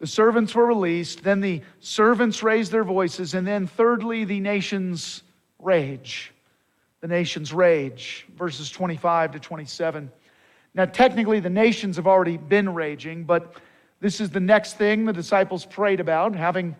The 0.00 0.06
servants 0.08 0.52
were 0.54 0.66
released, 0.66 1.22
then 1.22 1.40
the 1.40 1.62
servants 1.78 2.42
raised 2.42 2.72
their 2.72 2.82
voices, 2.82 3.34
and 3.34 3.46
then 3.46 3.68
thirdly, 3.68 4.24
the 4.24 4.40
nations 4.40 5.22
rage 5.60 6.32
the 7.02 7.08
nations 7.08 7.52
rage, 7.52 8.26
verses 8.38 8.70
25 8.70 9.32
to 9.32 9.40
27. 9.40 10.10
Now, 10.72 10.84
technically, 10.86 11.40
the 11.40 11.50
nations 11.50 11.96
have 11.96 12.06
already 12.06 12.36
been 12.36 12.72
raging, 12.72 13.24
but 13.24 13.56
this 14.02 14.20
is 14.20 14.30
the 14.30 14.40
next 14.40 14.74
thing 14.74 15.04
the 15.04 15.12
disciples 15.12 15.64
prayed 15.64 16.00
about, 16.00 16.34
having 16.34 16.74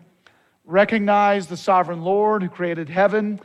recognized 0.64 1.48
the 1.48 1.56
sovereign 1.56 2.02
Lord 2.02 2.42
who 2.42 2.48
created 2.48 2.88
heaven 2.88 3.40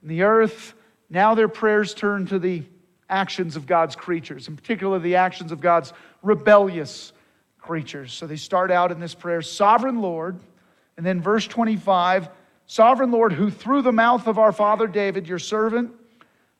and 0.00 0.10
the 0.10 0.22
earth. 0.22 0.72
Now 1.10 1.34
their 1.34 1.46
prayers 1.46 1.92
turn 1.92 2.24
to 2.28 2.38
the 2.38 2.62
actions 3.10 3.54
of 3.54 3.66
God's 3.66 3.94
creatures, 3.94 4.48
in 4.48 4.56
particular, 4.56 4.98
the 4.98 5.16
actions 5.16 5.52
of 5.52 5.60
God's 5.60 5.92
rebellious 6.22 7.12
creatures. 7.60 8.14
So 8.14 8.26
they 8.26 8.36
start 8.36 8.70
out 8.70 8.90
in 8.90 8.98
this 8.98 9.14
prayer, 9.14 9.42
Sovereign 9.42 10.00
Lord, 10.00 10.40
and 10.96 11.04
then 11.04 11.20
verse 11.20 11.46
25, 11.46 12.30
Sovereign 12.66 13.10
Lord, 13.10 13.34
who 13.34 13.50
through 13.50 13.82
the 13.82 13.92
mouth 13.92 14.26
of 14.26 14.38
our 14.38 14.52
father 14.52 14.86
David, 14.86 15.28
your 15.28 15.38
servant, 15.38 15.92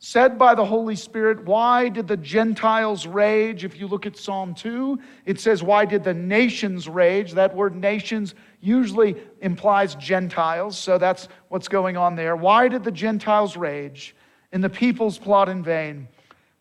said 0.01 0.39
by 0.39 0.55
the 0.55 0.65
Holy 0.65 0.95
Spirit, 0.95 1.45
Why 1.45 1.89
did 1.89 2.07
the 2.07 2.17
Gentiles 2.17 3.07
rage? 3.07 3.65
If 3.65 3.79
you 3.79 3.89
look 3.89 4.07
at 4.07 4.17
Psalm 4.17 4.55
2, 4.55 4.99
it 5.27 5.41
says, 5.41 5.63
Why 5.63 5.85
did 5.85 6.05
the 6.05 6.15
nations 6.15 6.89
rage? 6.89 7.33
That 7.33 7.55
word 7.55 7.75
nations 7.75 8.35
usually 8.61 9.17
implies 9.41 9.97
Gentiles, 9.97 10.79
so 10.79 10.99
that's 10.99 11.29
what's 11.49 11.69
going 11.69 11.97
on 11.97 12.15
there. 12.15 12.37
Why 12.37 12.69
did 12.69 12.85
the 12.85 12.93
Gentiles 12.93 13.57
rage 13.57 14.15
and 14.53 14.63
the 14.63 14.71
peoples 14.71 15.19
plot 15.19 15.49
in 15.49 15.65
vain? 15.65 16.09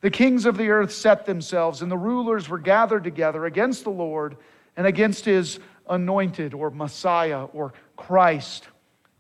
The 0.02 0.12
kings 0.12 0.46
of 0.46 0.58
the 0.58 0.70
earth 0.70 0.92
set 0.92 1.26
themselves, 1.26 1.82
and 1.82 1.92
the 1.92 1.98
rulers 1.98 2.50
were 2.50 2.60
gathered 2.60 3.04
together 3.04 3.46
against 3.46 3.84
the 3.84 3.92
Lord 3.92 4.38
and 4.76 4.88
against 4.88 5.26
his 5.26 5.60
anointed 5.90 6.54
or 6.54 6.72
Messiah 6.72 7.46
or 7.46 7.74
Christ. 7.96 8.68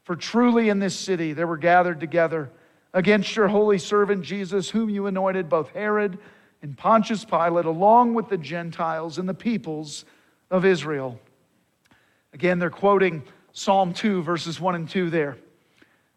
For 0.03 0.15
truly 0.15 0.69
in 0.69 0.79
this 0.79 0.95
city 0.95 1.33
they 1.33 1.45
were 1.45 1.57
gathered 1.57 1.99
together 1.99 2.51
against 2.97 3.35
your 3.35 3.47
holy 3.47 3.77
servant 3.77 4.23
Jesus, 4.23 4.71
whom 4.71 4.89
you 4.89 5.05
anointed, 5.05 5.47
both 5.47 5.69
Herod 5.69 6.17
and 6.63 6.75
Pontius 6.75 7.23
Pilate, 7.23 7.65
along 7.65 8.15
with 8.15 8.27
the 8.27 8.39
Gentiles 8.39 9.19
and 9.19 9.29
the 9.29 9.35
peoples 9.35 10.03
of 10.49 10.65
Israel. 10.65 11.19
Again, 12.33 12.57
they're 12.57 12.71
quoting 12.71 13.21
Psalm 13.51 13.93
2, 13.93 14.23
verses 14.23 14.59
1 14.59 14.73
and 14.73 14.89
2 14.89 15.11
there. 15.11 15.37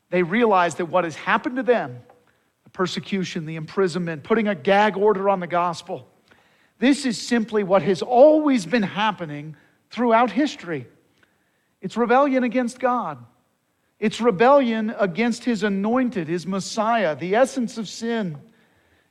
They 0.09 0.23
realize 0.23 0.77
that 0.77 0.87
what 0.87 1.05
has 1.05 1.17
happened 1.17 1.57
to 1.57 1.63
them, 1.63 1.99
the 2.65 2.71
persecution, 2.71 3.45
the 3.45 3.57
imprisonment, 3.57 4.25
putting 4.25 4.49
a 4.49 4.55
gag 4.55 4.97
order 4.97 5.29
on 5.29 5.39
the 5.39 5.47
gospel, 5.47 6.09
this 6.79 7.05
is 7.05 7.21
simply 7.21 7.63
what 7.63 7.83
has 7.83 8.01
always 8.01 8.65
been 8.65 8.85
happening 8.85 9.55
throughout 9.91 10.31
history. 10.31 10.87
It's 11.83 11.99
rebellion 11.99 12.43
against 12.43 12.79
God. 12.79 13.23
It's 14.01 14.19
rebellion 14.19 14.95
against 14.99 15.45
his 15.45 15.63
anointed, 15.63 16.27
his 16.27 16.47
Messiah. 16.47 17.15
The 17.15 17.35
essence 17.35 17.77
of 17.77 17.87
sin 17.87 18.39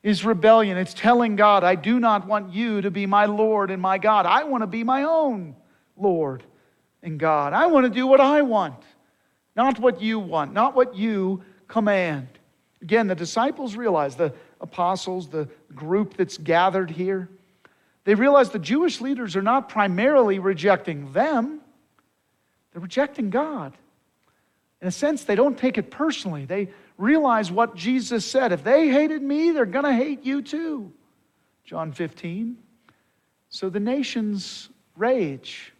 is 0.02 0.26
rebellion. 0.26 0.78
It's 0.78 0.96
telling 0.96 1.36
God, 1.36 1.64
I 1.64 1.76
do 1.76 2.00
not 2.00 2.26
want 2.26 2.52
you 2.52 2.82
to 2.82 2.90
be 2.90 3.06
my 3.06 3.26
Lord 3.26 3.70
and 3.70 3.80
my 3.80 4.00
God. 4.00 4.26
I 4.26 4.44
want 4.46 4.64
to 4.64 4.68
be 4.68 4.84
my 4.84 5.04
own 5.04 5.56
Lord 5.96 6.44
and 7.04 7.20
God. 7.20 7.54
I 7.54 7.68
want 7.68 7.86
to 7.86 7.92
do 7.92 8.08
what 8.08 8.20
I 8.20 8.42
want, 8.42 8.82
not 9.56 9.80
what 9.80 10.02
you 10.02 10.20
want, 10.20 10.54
not 10.54 10.76
what 10.76 10.96
you 10.96 11.44
command. 11.68 12.28
Again, 12.82 13.06
the 13.06 13.16
disciples 13.16 13.76
realize, 13.76 14.16
the 14.16 14.34
apostles, 14.60 15.30
the 15.30 15.48
group 15.76 16.18
that's 16.18 16.38
gathered 16.38 16.90
here, 16.90 17.30
they 18.06 18.16
realize 18.16 18.50
the 18.50 18.58
Jewish 18.58 19.02
leaders 19.02 19.36
are 19.36 19.44
not 19.44 19.70
primarily 19.70 20.40
rejecting 20.40 21.12
them, 21.12 21.62
they're 22.72 22.82
rejecting 22.82 23.30
God. 23.30 23.74
In 24.82 24.88
a 24.88 24.92
sense, 24.92 25.24
they 25.24 25.36
don't 25.36 25.58
take 25.58 25.78
it 25.78 25.92
personally. 25.92 26.46
They 26.46 26.70
realize 26.98 27.52
what 27.52 27.76
Jesus 27.76 28.26
said. 28.26 28.52
If 28.52 28.64
they 28.64 28.90
hated 28.90 29.22
me, 29.22 29.52
they're 29.52 29.66
going 29.66 29.86
to 29.86 29.94
hate 29.94 30.26
you 30.26 30.42
too. 30.42 30.92
John 31.66 31.92
15. 31.92 32.58
So 33.50 33.70
the 33.70 33.80
nations 33.80 34.70
rage. 34.96 35.74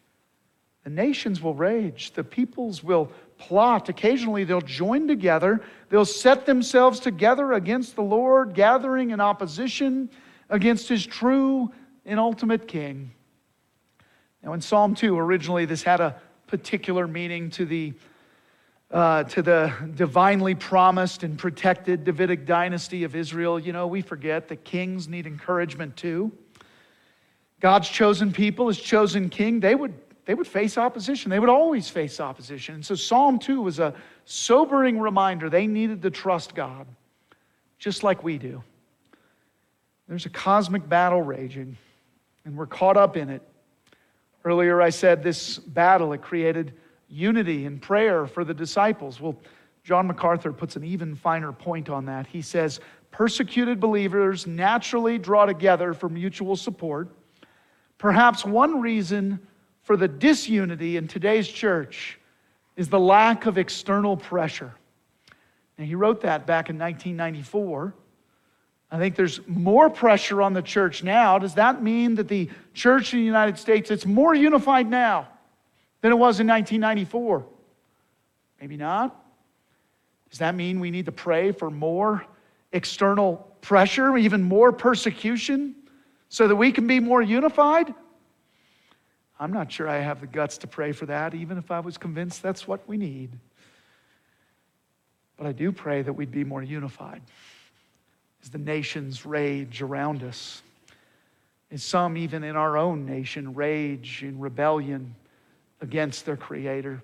The 0.84 0.90
nations 0.90 1.42
will 1.42 1.54
rage. 1.54 2.12
The 2.14 2.24
peoples 2.24 2.84
will 2.84 3.12
plot. 3.38 3.90
Occasionally, 3.90 4.44
they'll 4.44 4.62
join 4.62 5.08
together. 5.08 5.62
They'll 5.90 6.06
set 6.06 6.46
themselves 6.46 7.00
together 7.00 7.54
against 7.54 7.96
the 7.96 8.02
Lord, 8.02 8.54
gathering 8.54 9.12
in 9.12 9.22
opposition 9.22 10.10
against 10.50 10.90
his 10.90 11.06
true 11.06 11.72
and 12.06 12.20
ultimate 12.20 12.68
king. 12.68 13.12
Now, 14.44 14.54
in 14.54 14.62
Psalm 14.62 14.96
2, 14.96 15.18
originally 15.18 15.66
this 15.66 15.84
had 15.84 16.00
a 16.00 16.16
particular 16.48 17.08
meaning 17.08 17.50
to 17.52 17.66
the, 17.66 17.94
uh, 18.92 19.24
to 19.24 19.42
the 19.42 19.74
divinely 19.96 20.56
promised 20.56 21.24
and 21.24 21.38
protected 21.38 22.04
Davidic 22.04 22.46
dynasty 22.46 23.04
of 23.04 23.16
Israel. 23.16 23.60
You 23.60 23.72
know, 23.72 23.88
we 23.88 24.02
forget 24.02 24.48
that 24.48 24.64
kings 24.64 25.08
need 25.08 25.28
encouragement 25.28 25.96
too. 25.96 26.32
God's 27.60 27.90
chosen 27.90 28.32
people, 28.32 28.68
his 28.68 28.80
chosen 28.80 29.30
king, 29.30 29.60
they 29.60 29.76
would, 29.76 29.94
they 30.26 30.34
would 30.34 30.48
face 30.48 30.78
opposition. 30.78 31.30
They 31.30 31.40
would 31.40 31.50
always 31.50 31.90
face 31.90 32.20
opposition. 32.20 32.76
And 32.76 32.86
so 32.86 32.96
Psalm 32.96 33.38
2 33.38 33.62
was 33.62 33.80
a 33.80 33.94
sobering 34.26 35.00
reminder 35.00 35.50
they 35.50 35.68
needed 35.68 36.02
to 36.04 36.10
trust 36.10 36.56
God, 36.56 36.88
just 37.78 38.04
like 38.04 38.24
we 38.24 38.38
do. 38.38 38.64
There's 40.08 40.26
a 40.26 40.30
cosmic 40.30 40.88
battle 40.90 41.22
raging, 41.22 41.78
and 42.46 42.58
we're 42.58 42.66
caught 42.66 42.98
up 42.98 43.18
in 43.18 43.30
it. 43.30 43.44
Earlier, 44.46 44.82
I 44.82 44.90
said 44.90 45.22
this 45.22 45.60
battle, 45.60 46.14
it 46.14 46.22
created 46.22 46.74
unity 47.10 47.66
and 47.66 47.82
prayer 47.82 48.28
for 48.28 48.44
the 48.44 48.54
disciples. 48.54 49.20
Well, 49.20 49.36
John 49.84 50.08
MacArthur 50.08 50.54
puts 50.54 50.76
an 50.76 50.84
even 50.84 51.16
finer 51.16 51.52
point 51.52 51.90
on 51.90 52.06
that. 52.06 52.28
He 52.28 52.42
says, 52.42 52.80
Persecuted 53.12 53.80
believers 53.80 54.46
naturally 54.46 55.18
draw 55.18 55.46
together 55.46 55.94
for 55.94 56.10
mutual 56.10 56.56
support. 56.56 57.10
Perhaps 57.98 58.46
one 58.46 58.80
reason 58.80 59.40
for 59.82 59.98
the 59.98 60.08
disunity 60.08 60.96
in 60.96 61.08
today's 61.08 61.48
church 61.48 62.20
is 62.76 62.88
the 62.88 63.00
lack 63.00 63.48
of 63.48 63.58
external 63.58 64.16
pressure. 64.16 64.74
Now, 65.78 65.86
he 65.86 65.96
wrote 65.96 66.22
that 66.22 66.46
back 66.46 66.70
in 66.70 66.78
1994. 66.78 67.96
I 68.92 68.98
think 69.00 69.16
there's 69.16 69.40
more 69.48 69.90
pressure 69.90 70.42
on 70.42 70.54
the 70.54 70.62
church 70.62 71.04
now. 71.04 71.40
Does 71.40 71.56
that 71.56 71.82
mean 71.82 72.16
that 72.16 72.28
the 72.28 72.50
church 72.74 73.14
in 73.14 73.20
the 73.20 73.26
United 73.26 73.58
States 73.58 73.90
is 73.90 74.06
more 74.06 74.36
unified 74.36 74.88
now 74.88 75.28
than 76.02 76.12
it 76.12 76.16
was 76.16 76.40
in 76.40 76.48
1994? 76.48 77.46
Maybe 78.62 78.78
not. 78.78 79.26
Does 80.30 80.40
that 80.40 80.56
mean 80.56 80.80
we 80.80 80.92
need 80.92 81.06
to 81.06 81.12
pray 81.12 81.52
for 81.52 81.70
more 81.70 82.26
external 82.72 83.56
pressure, 83.62 84.18
even 84.18 84.44
more 84.44 84.72
persecution, 84.72 85.76
so 86.30 86.48
that 86.48 86.56
we 86.56 86.72
can 86.72 86.88
be 86.88 87.00
more 87.00 87.22
unified? 87.22 87.94
I'm 89.40 89.54
not 89.54 89.72
sure 89.72 89.88
I 89.88 90.00
have 90.00 90.20
the 90.20 90.28
guts 90.28 90.58
to 90.60 90.68
pray 90.68 90.92
for 90.92 91.06
that, 91.08 91.34
even 91.34 91.58
if 91.58 91.72
I 91.72 91.80
was 91.80 91.98
convinced 91.98 92.44
that's 92.44 92.68
what 92.68 92.88
we 92.88 92.98
need. 92.98 93.32
But 95.38 95.48
I 95.48 95.52
do 95.54 95.72
pray 95.72 96.02
that 96.02 96.12
we'd 96.12 96.32
be 96.32 96.44
more 96.44 96.62
unified 96.62 97.22
as 98.44 98.50
the 98.50 98.58
nations 98.58 99.26
rage 99.26 99.82
around 99.82 100.24
us. 100.24 100.62
As 101.72 101.84
some, 101.84 102.18
even 102.18 102.44
in 102.44 102.56
our 102.56 102.78
own 102.78 103.06
nation, 103.06 103.54
rage 103.54 104.24
in 104.24 104.40
rebellion 104.40 105.16
against 105.82 106.26
their 106.26 106.38
Creator. 106.38 107.02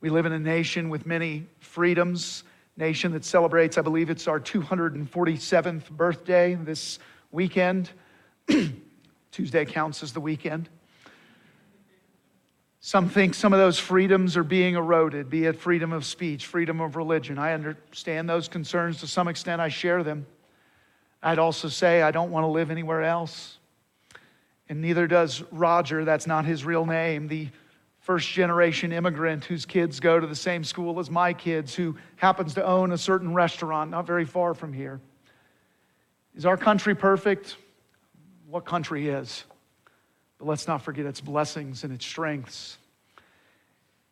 We 0.00 0.10
live 0.10 0.26
in 0.26 0.32
a 0.32 0.38
nation 0.38 0.90
with 0.90 1.06
many 1.06 1.46
freedoms, 1.60 2.44
nation 2.76 3.12
that 3.12 3.24
celebrates, 3.24 3.78
I 3.78 3.82
believe 3.82 4.10
it's 4.10 4.28
our 4.28 4.38
247th 4.38 5.90
birthday 5.90 6.54
this 6.54 6.98
weekend. 7.32 7.90
Tuesday 9.32 9.64
counts 9.64 10.02
as 10.02 10.12
the 10.12 10.20
weekend. 10.20 10.68
Some 12.80 13.08
think 13.08 13.34
some 13.34 13.52
of 13.52 13.58
those 13.58 13.78
freedoms 13.78 14.36
are 14.36 14.44
being 14.44 14.74
eroded, 14.74 15.28
be 15.28 15.44
it 15.44 15.58
freedom 15.58 15.92
of 15.92 16.04
speech, 16.04 16.46
freedom 16.46 16.80
of 16.80 16.96
religion. 16.96 17.38
I 17.38 17.52
understand 17.52 18.28
those 18.28 18.48
concerns 18.48 19.00
to 19.00 19.06
some 19.06 19.28
extent. 19.28 19.60
I 19.60 19.68
share 19.68 20.02
them. 20.02 20.26
I'd 21.22 21.40
also 21.40 21.68
say 21.68 22.02
I 22.02 22.12
don't 22.12 22.30
want 22.30 22.44
to 22.44 22.48
live 22.48 22.70
anywhere 22.70 23.02
else. 23.02 23.58
And 24.68 24.80
neither 24.80 25.06
does 25.06 25.42
Roger, 25.50 26.04
that's 26.04 26.26
not 26.26 26.44
his 26.44 26.64
real 26.64 26.84
name, 26.84 27.28
the 27.28 27.48
first 28.00 28.28
generation 28.30 28.92
immigrant 28.92 29.44
whose 29.44 29.66
kids 29.66 30.00
go 30.00 30.18
to 30.18 30.26
the 30.26 30.36
same 30.36 30.64
school 30.64 30.98
as 30.98 31.10
my 31.10 31.32
kids, 31.32 31.74
who 31.74 31.96
happens 32.16 32.54
to 32.54 32.64
own 32.64 32.92
a 32.92 32.98
certain 32.98 33.34
restaurant 33.34 33.90
not 33.90 34.06
very 34.06 34.24
far 34.24 34.54
from 34.54 34.72
here. 34.72 35.00
Is 36.34 36.46
our 36.46 36.56
country 36.56 36.94
perfect? 36.94 37.56
What 38.48 38.64
country 38.64 39.08
is? 39.08 39.44
But 40.38 40.46
let's 40.46 40.68
not 40.68 40.82
forget 40.82 41.04
its 41.04 41.20
blessings 41.20 41.84
and 41.84 41.92
its 41.92 42.06
strengths. 42.06 42.78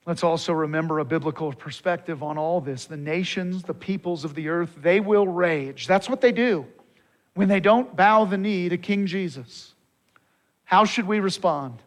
Let's 0.07 0.23
also 0.23 0.53
remember 0.53 0.99
a 0.99 1.05
biblical 1.05 1.53
perspective 1.53 2.23
on 2.23 2.39
all 2.39 2.61
this. 2.61 2.85
The 2.87 2.97
nations, 2.97 3.63
the 3.63 3.75
peoples 3.75 4.25
of 4.25 4.35
the 4.35 4.49
earth, 4.49 4.75
they 4.81 5.01
will 5.01 5.27
rage. 5.27 5.87
That's 5.87 6.09
what 6.09 6.21
they 6.21 6.33
do 6.33 6.67
when 7.35 7.49
they 7.49 7.61
don't 7.61 7.95
bow 7.95 8.25
the 8.25 8.39
knee 8.39 8.69
to 8.69 8.79
King 8.79 9.07
Jesus. 9.07 9.75
How 10.67 10.85
should 10.85 11.07
we 11.07 11.21
respond? 11.21 11.81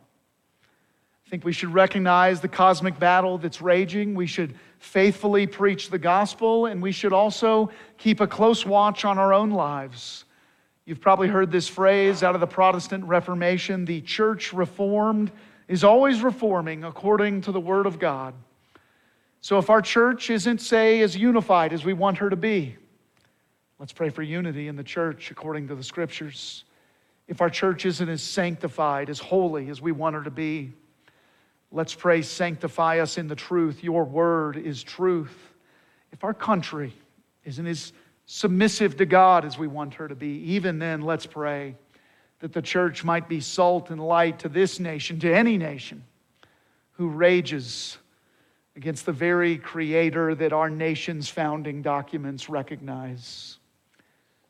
I 1.28 1.30
think 1.30 1.46
we 1.46 1.52
should 1.52 1.74
recognize 1.74 2.40
the 2.42 2.48
cosmic 2.48 2.98
battle 2.98 3.38
that's 3.38 3.62
raging. 3.62 4.16
We 4.16 4.26
should 4.26 4.56
faithfully 4.80 5.46
preach 5.46 5.90
the 5.90 6.00
gospel, 6.00 6.66
and 6.66 6.82
we 6.82 6.94
should 6.94 7.14
also 7.14 7.70
keep 7.98 8.22
a 8.22 8.26
close 8.26 8.66
watch 8.66 9.04
on 9.04 9.20
our 9.20 9.34
own 9.34 9.52
lives. 9.52 10.24
You've 10.86 11.02
probably 11.02 11.28
heard 11.28 11.52
this 11.52 11.68
phrase 11.68 12.24
out 12.24 12.36
of 12.36 12.42
the 12.42 12.48
Protestant 12.48 13.04
Reformation 13.04 13.84
the 13.84 14.00
church 14.02 14.54
reformed 14.54 15.32
is 15.68 15.84
always 15.84 16.24
reforming 16.24 16.86
according 16.86 17.42
to 17.42 17.52
the 17.52 17.60
Word 17.60 17.86
of 17.86 18.00
God. 18.00 18.34
So 19.42 19.60
if 19.60 19.70
our 19.70 19.82
church 19.82 20.30
isn't, 20.30 20.60
say, 20.60 21.02
as 21.02 21.18
unified 21.18 21.74
as 21.74 21.84
we 21.84 21.94
want 21.94 22.18
her 22.20 22.30
to 22.30 22.36
be, 22.38 22.78
let's 23.78 23.94
pray 23.94 24.10
for 24.10 24.24
unity 24.24 24.70
in 24.70 24.78
the 24.78 24.84
church 24.84 25.32
according 25.32 25.68
to 25.68 25.76
the 25.76 25.84
Scriptures. 25.84 26.64
If 27.30 27.42
our 27.42 27.50
church 27.50 27.86
isn't 27.86 28.10
as 28.10 28.24
sanctified, 28.24 29.08
as 29.10 29.20
holy 29.20 29.70
as 29.70 29.80
we 29.80 29.92
want 29.92 30.16
her 30.16 30.24
to 30.24 30.32
be, 30.32 30.74
let's 31.72 31.94
pray, 31.94 32.24
sanctify 32.24 33.00
us 33.00 33.20
in 33.20 33.28
the 33.28 33.36
truth. 33.36 33.84
Your 33.84 34.04
Word 34.04 34.58
is 34.58 34.82
truth. 34.82 35.54
If 36.12 36.24
our 36.24 36.34
country 36.34 36.92
isn't 37.46 37.68
as 37.68 37.94
submissive 38.26 38.98
to 38.98 39.06
God 39.06 39.46
as 39.46 39.60
we 39.60 39.68
want 39.68 39.94
her 39.94 40.08
to 40.08 40.16
be. 40.16 40.40
Even 40.54 40.80
then, 40.80 41.02
let's 41.02 41.28
pray 41.28 41.76
that 42.40 42.52
the 42.52 42.64
church 42.64 43.04
might 43.04 43.30
be 43.30 43.42
salt 43.42 43.92
and 43.92 44.02
light 44.02 44.40
to 44.40 44.50
this 44.50 44.80
nation, 44.80 45.20
to 45.20 45.32
any 45.32 45.58
nation 45.58 46.04
who 46.94 47.10
rages 47.10 48.00
against 48.76 49.06
the 49.06 49.12
very 49.12 49.58
creator 49.58 50.34
that 50.34 50.52
our 50.52 50.70
nation's 50.70 51.30
founding 51.30 51.84
documents 51.84 52.50
recognize. 52.50 53.59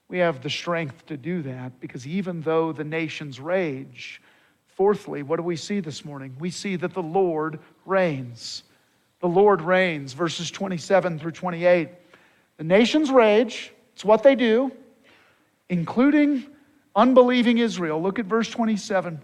We 0.09 0.17
have 0.17 0.41
the 0.41 0.49
strength 0.49 1.05
to 1.05 1.17
do 1.17 1.43
that 1.43 1.79
because 1.79 2.05
even 2.05 2.41
though 2.41 2.73
the 2.73 2.83
nations 2.83 3.39
rage, 3.39 4.21
fourthly, 4.65 5.21
what 5.23 5.37
do 5.37 5.43
we 5.43 5.55
see 5.55 5.79
this 5.79 6.03
morning? 6.03 6.35
We 6.39 6.49
see 6.49 6.75
that 6.77 6.93
the 6.93 7.03
Lord 7.03 7.59
reigns. 7.85 8.63
The 9.19 9.27
Lord 9.27 9.61
reigns, 9.61 10.13
verses 10.13 10.49
27 10.49 11.19
through 11.19 11.31
28. 11.31 11.89
The 12.57 12.63
nations 12.63 13.11
rage, 13.11 13.71
it's 13.93 14.03
what 14.03 14.23
they 14.23 14.35
do, 14.35 14.71
including 15.69 16.45
unbelieving 16.95 17.59
Israel. 17.59 18.01
Look 18.01 18.17
at 18.17 18.25
verse 18.25 18.49
27, 18.49 19.19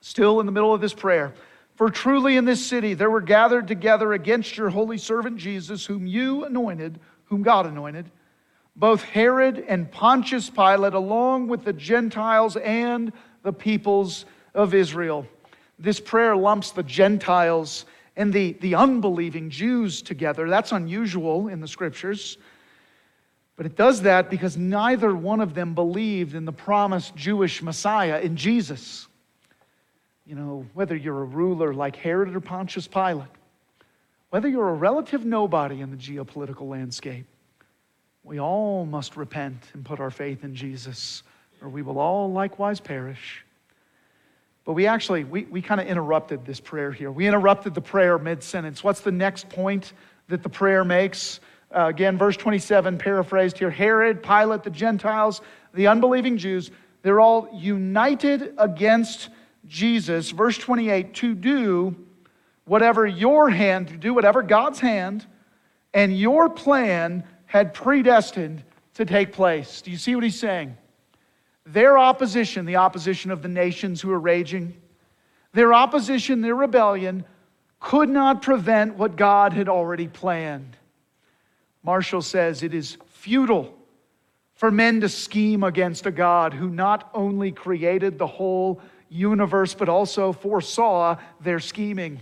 still 0.00 0.40
in 0.40 0.46
the 0.46 0.52
middle 0.52 0.74
of 0.74 0.80
this 0.80 0.94
prayer. 0.94 1.32
For 1.76 1.90
truly 1.90 2.36
in 2.36 2.44
this 2.44 2.64
city 2.66 2.94
there 2.94 3.10
were 3.10 3.20
gathered 3.20 3.68
together 3.68 4.14
against 4.14 4.56
your 4.56 4.68
holy 4.68 4.98
servant 4.98 5.36
Jesus, 5.36 5.86
whom 5.86 6.06
you 6.06 6.44
anointed, 6.44 6.98
whom 7.26 7.42
God 7.42 7.66
anointed, 7.66 8.10
both 8.78 9.02
Herod 9.02 9.64
and 9.66 9.90
Pontius 9.90 10.48
Pilate, 10.48 10.94
along 10.94 11.48
with 11.48 11.64
the 11.64 11.72
Gentiles 11.72 12.56
and 12.56 13.12
the 13.42 13.52
peoples 13.52 14.24
of 14.54 14.72
Israel. 14.72 15.26
This 15.80 15.98
prayer 15.98 16.36
lumps 16.36 16.70
the 16.70 16.84
Gentiles 16.84 17.86
and 18.16 18.32
the, 18.32 18.52
the 18.60 18.76
unbelieving 18.76 19.50
Jews 19.50 20.00
together. 20.00 20.48
That's 20.48 20.70
unusual 20.70 21.48
in 21.48 21.60
the 21.60 21.66
scriptures. 21.66 22.38
But 23.56 23.66
it 23.66 23.74
does 23.74 24.02
that 24.02 24.30
because 24.30 24.56
neither 24.56 25.12
one 25.12 25.40
of 25.40 25.54
them 25.54 25.74
believed 25.74 26.36
in 26.36 26.44
the 26.44 26.52
promised 26.52 27.16
Jewish 27.16 27.60
Messiah, 27.60 28.20
in 28.20 28.36
Jesus. 28.36 29.08
You 30.24 30.36
know, 30.36 30.66
whether 30.74 30.94
you're 30.94 31.22
a 31.22 31.24
ruler 31.24 31.74
like 31.74 31.96
Herod 31.96 32.34
or 32.34 32.40
Pontius 32.40 32.86
Pilate, 32.86 33.26
whether 34.30 34.46
you're 34.48 34.68
a 34.68 34.74
relative 34.74 35.24
nobody 35.24 35.80
in 35.80 35.90
the 35.90 35.96
geopolitical 35.96 36.68
landscape, 36.68 37.26
we 38.24 38.40
all 38.40 38.84
must 38.84 39.16
repent 39.16 39.62
and 39.74 39.84
put 39.84 40.00
our 40.00 40.10
faith 40.10 40.44
in 40.44 40.54
Jesus, 40.54 41.22
or 41.62 41.68
we 41.68 41.82
will 41.82 41.98
all 41.98 42.30
likewise 42.30 42.80
perish. 42.80 43.44
But 44.64 44.74
we 44.74 44.86
actually, 44.86 45.24
we, 45.24 45.44
we 45.44 45.62
kind 45.62 45.80
of 45.80 45.86
interrupted 45.86 46.44
this 46.44 46.60
prayer 46.60 46.92
here. 46.92 47.10
We 47.10 47.26
interrupted 47.26 47.74
the 47.74 47.80
prayer 47.80 48.18
mid 48.18 48.42
sentence. 48.42 48.84
What's 48.84 49.00
the 49.00 49.12
next 49.12 49.48
point 49.48 49.94
that 50.28 50.42
the 50.42 50.50
prayer 50.50 50.84
makes? 50.84 51.40
Uh, 51.74 51.86
again, 51.86 52.18
verse 52.18 52.36
27, 52.36 52.98
paraphrased 52.98 53.58
here 53.58 53.70
Herod, 53.70 54.22
Pilate, 54.22 54.62
the 54.62 54.70
Gentiles, 54.70 55.40
the 55.72 55.86
unbelieving 55.86 56.36
Jews, 56.36 56.70
they're 57.02 57.20
all 57.20 57.48
united 57.54 58.54
against 58.58 59.28
Jesus. 59.66 60.30
Verse 60.30 60.58
28, 60.58 61.14
to 61.14 61.34
do 61.34 61.96
whatever 62.64 63.06
your 63.06 63.48
hand, 63.48 63.88
to 63.88 63.96
do 63.96 64.12
whatever 64.12 64.42
God's 64.42 64.80
hand 64.80 65.26
and 65.94 66.18
your 66.18 66.48
plan 66.50 67.24
had 67.48 67.74
predestined 67.74 68.62
to 68.94 69.04
take 69.04 69.32
place. 69.32 69.82
Do 69.82 69.90
you 69.90 69.96
see 69.96 70.14
what 70.14 70.22
he's 70.22 70.38
saying? 70.38 70.76
Their 71.66 71.98
opposition, 71.98 72.66
the 72.66 72.76
opposition 72.76 73.30
of 73.30 73.42
the 73.42 73.48
nations 73.48 74.00
who 74.00 74.12
are 74.12 74.20
raging, 74.20 74.76
their 75.52 75.74
opposition, 75.74 76.40
their 76.40 76.54
rebellion, 76.54 77.24
could 77.80 78.08
not 78.08 78.42
prevent 78.42 78.96
what 78.96 79.16
God 79.16 79.52
had 79.52 79.68
already 79.68 80.08
planned. 80.08 80.76
Marshall 81.82 82.22
says 82.22 82.62
it 82.62 82.74
is 82.74 82.98
futile 83.06 83.74
for 84.54 84.70
men 84.70 85.00
to 85.00 85.08
scheme 85.08 85.62
against 85.62 86.04
a 86.04 86.10
God 86.10 86.52
who 86.52 86.68
not 86.68 87.08
only 87.14 87.50
created 87.50 88.18
the 88.18 88.26
whole 88.26 88.80
universe, 89.08 89.72
but 89.72 89.88
also 89.88 90.32
foresaw 90.32 91.16
their 91.40 91.60
scheming. 91.60 92.20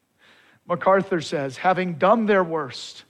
MacArthur 0.68 1.20
says, 1.20 1.56
having 1.56 1.94
done 1.94 2.26
their 2.26 2.44
worst, 2.44 3.04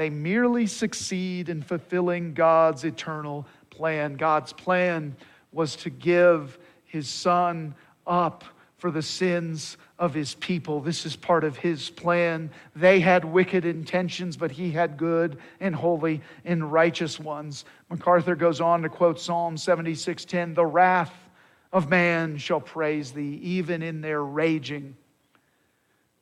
they 0.00 0.08
merely 0.08 0.66
succeed 0.66 1.50
in 1.50 1.60
fulfilling 1.60 2.32
God's 2.32 2.84
eternal 2.84 3.46
plan. 3.68 4.14
God's 4.14 4.50
plan 4.50 5.14
was 5.52 5.76
to 5.76 5.90
give 5.90 6.58
his 6.86 7.06
son 7.06 7.74
up 8.06 8.42
for 8.78 8.90
the 8.90 9.02
sins 9.02 9.76
of 9.98 10.14
his 10.14 10.32
people. 10.36 10.80
This 10.80 11.04
is 11.04 11.16
part 11.16 11.44
of 11.44 11.58
his 11.58 11.90
plan. 11.90 12.50
They 12.74 13.00
had 13.00 13.26
wicked 13.26 13.66
intentions, 13.66 14.38
but 14.38 14.52
he 14.52 14.70
had 14.70 14.96
good 14.96 15.36
and 15.60 15.74
holy 15.74 16.22
and 16.46 16.72
righteous 16.72 17.20
ones. 17.20 17.66
MacArthur 17.90 18.36
goes 18.36 18.58
on 18.58 18.80
to 18.80 18.88
quote 18.88 19.20
Psalm 19.20 19.58
76:10, 19.58 20.54
"The 20.54 20.64
wrath 20.64 21.28
of 21.74 21.90
man 21.90 22.38
shall 22.38 22.62
praise 22.62 23.12
thee, 23.12 23.38
even 23.42 23.82
in 23.82 24.00
their 24.00 24.24
raging." 24.24 24.96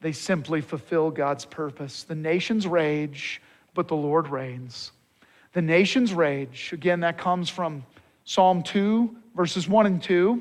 They 0.01 0.11
simply 0.11 0.63
fulfill 0.63 1.13
God's 1.13 1.45
purpose. 1.45 2.03
The 2.03 2.17
nations 2.17 2.67
rage, 2.67 3.41
but 3.79 3.87
the 3.87 3.95
Lord 3.95 4.27
reigns. 4.27 4.91
The 5.53 5.63
nations 5.63 6.13
rage. 6.13 6.73
Again, 6.73 6.99
that 6.99 7.17
comes 7.17 7.49
from 7.49 7.87
Psalm 8.25 8.65
2, 8.65 9.17
verses 9.37 9.69
1 9.69 9.87
and 9.87 10.03
2. 10.03 10.35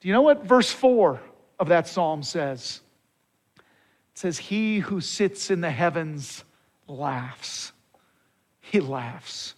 Do 0.00 0.08
you 0.08 0.14
know 0.14 0.22
what 0.22 0.44
verse 0.44 0.70
4 0.70 1.20
of 1.58 1.66
that 1.70 1.88
psalm 1.88 2.22
says. 2.22 2.80
It 3.56 3.64
says, 4.14 4.38
He 4.38 4.78
who 4.78 5.00
sits 5.00 5.50
in 5.50 5.60
the 5.60 5.72
heavens 5.72 6.44
laughs. 6.86 7.72
He 8.60 8.78
laughs 8.78 9.56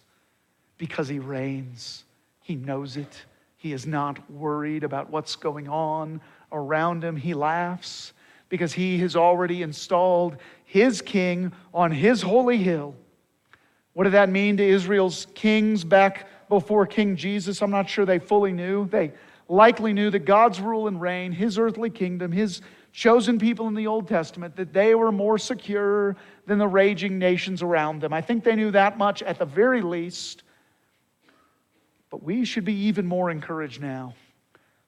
because 0.79 1.07
he 1.07 1.19
reigns. 1.19 2.05
He 2.41 2.55
knows 2.55 2.97
it. 2.97 3.23
He 3.55 3.71
is 3.71 3.85
not 3.85 4.31
worried 4.31 4.83
about 4.83 5.11
what's 5.11 5.35
going 5.35 5.69
on 5.69 6.21
around 6.51 7.03
him. 7.03 7.15
He 7.15 7.35
laughs 7.35 8.13
because 8.49 8.73
he 8.73 8.97
has 8.99 9.15
already 9.15 9.61
installed 9.61 10.37
his 10.65 11.01
king 11.01 11.53
on 11.73 11.91
his 11.91 12.21
holy 12.21 12.57
hill. 12.57 12.95
What 13.93 14.03
did 14.03 14.13
that 14.13 14.29
mean 14.29 14.57
to 14.57 14.63
Israel's 14.63 15.27
kings 15.35 15.85
back 15.85 16.27
before 16.49 16.85
King 16.85 17.15
Jesus? 17.15 17.61
I'm 17.61 17.71
not 17.71 17.89
sure 17.89 18.05
they 18.05 18.19
fully 18.19 18.51
knew. 18.51 18.87
They 18.89 19.13
likely 19.47 19.93
knew 19.93 20.09
that 20.09 20.25
God's 20.25 20.59
rule 20.59 20.87
and 20.87 20.99
reign, 20.99 21.31
his 21.31 21.57
earthly 21.57 21.89
kingdom, 21.89 22.31
his 22.31 22.61
chosen 22.91 23.39
people 23.39 23.67
in 23.67 23.73
the 23.73 23.87
Old 23.87 24.07
Testament, 24.07 24.55
that 24.57 24.73
they 24.73 24.95
were 24.95 25.11
more 25.11 25.37
secure 25.37 26.17
than 26.45 26.57
the 26.57 26.67
raging 26.67 27.19
nations 27.19 27.61
around 27.61 28.01
them. 28.01 28.11
I 28.11 28.21
think 28.21 28.43
they 28.43 28.55
knew 28.55 28.71
that 28.71 28.97
much 28.97 29.23
at 29.23 29.39
the 29.39 29.45
very 29.45 29.81
least. 29.81 30.43
But 32.09 32.23
we 32.23 32.43
should 32.43 32.65
be 32.65 32.73
even 32.73 33.05
more 33.05 33.29
encouraged 33.29 33.81
now 33.81 34.13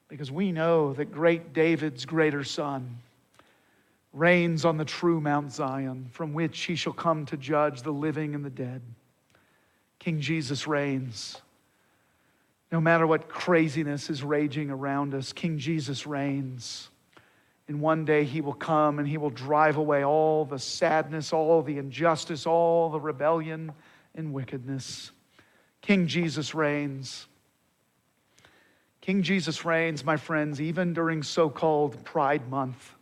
because 0.07 0.31
we 0.31 0.51
know 0.51 0.93
that 0.93 1.11
great 1.11 1.53
David's 1.53 2.05
greater 2.05 2.43
son 2.43 2.97
reigns 4.17 4.65
on 4.65 4.77
the 4.77 4.86
true 4.86 5.21
Mount 5.21 5.51
Zion, 5.51 6.08
from 6.12 6.34
which 6.34 6.62
he 6.62 6.75
shall 6.75 6.93
come 6.93 7.25
to 7.27 7.38
judge 7.38 7.84
the 7.84 7.91
living 7.91 8.34
and 8.34 8.43
the 8.43 8.49
dead. 8.49 8.82
King 9.99 10.19
Jesus 10.19 10.67
reigns. 10.67 11.41
No 12.71 12.82
matter 12.82 13.08
what 13.08 13.30
craziness 13.30 14.10
is 14.10 14.23
raging 14.23 14.69
around 14.69 15.13
us, 15.13 15.32
King 15.34 15.58
Jesus 15.58 16.08
reigns. 16.08 16.89
And 17.67 17.82
one 17.82 18.06
day 18.06 18.23
he 18.23 18.41
will 18.41 18.53
come 18.53 18.99
and 18.99 19.08
he 19.08 19.17
will 19.17 19.30
drive 19.30 19.77
away 19.77 20.03
all 20.03 20.45
the 20.45 20.60
sadness, 20.60 21.34
all 21.34 21.62
the 21.62 21.77
injustice, 21.77 22.45
all 22.45 22.89
the 22.89 22.99
rebellion 22.99 23.71
and 24.15 24.34
wickedness. 24.34 25.12
King 25.82 26.08
Jesus 26.08 26.56
reigns. 26.56 27.27
King 29.01 29.21
Jesus 29.21 29.63
reigns, 29.63 30.03
my 30.03 30.17
friends, 30.17 30.60
even 30.60 30.93
during 30.93 31.23
so 31.23 31.49
called 31.49 32.03
Pride 32.03 32.49
Month. 32.49 32.96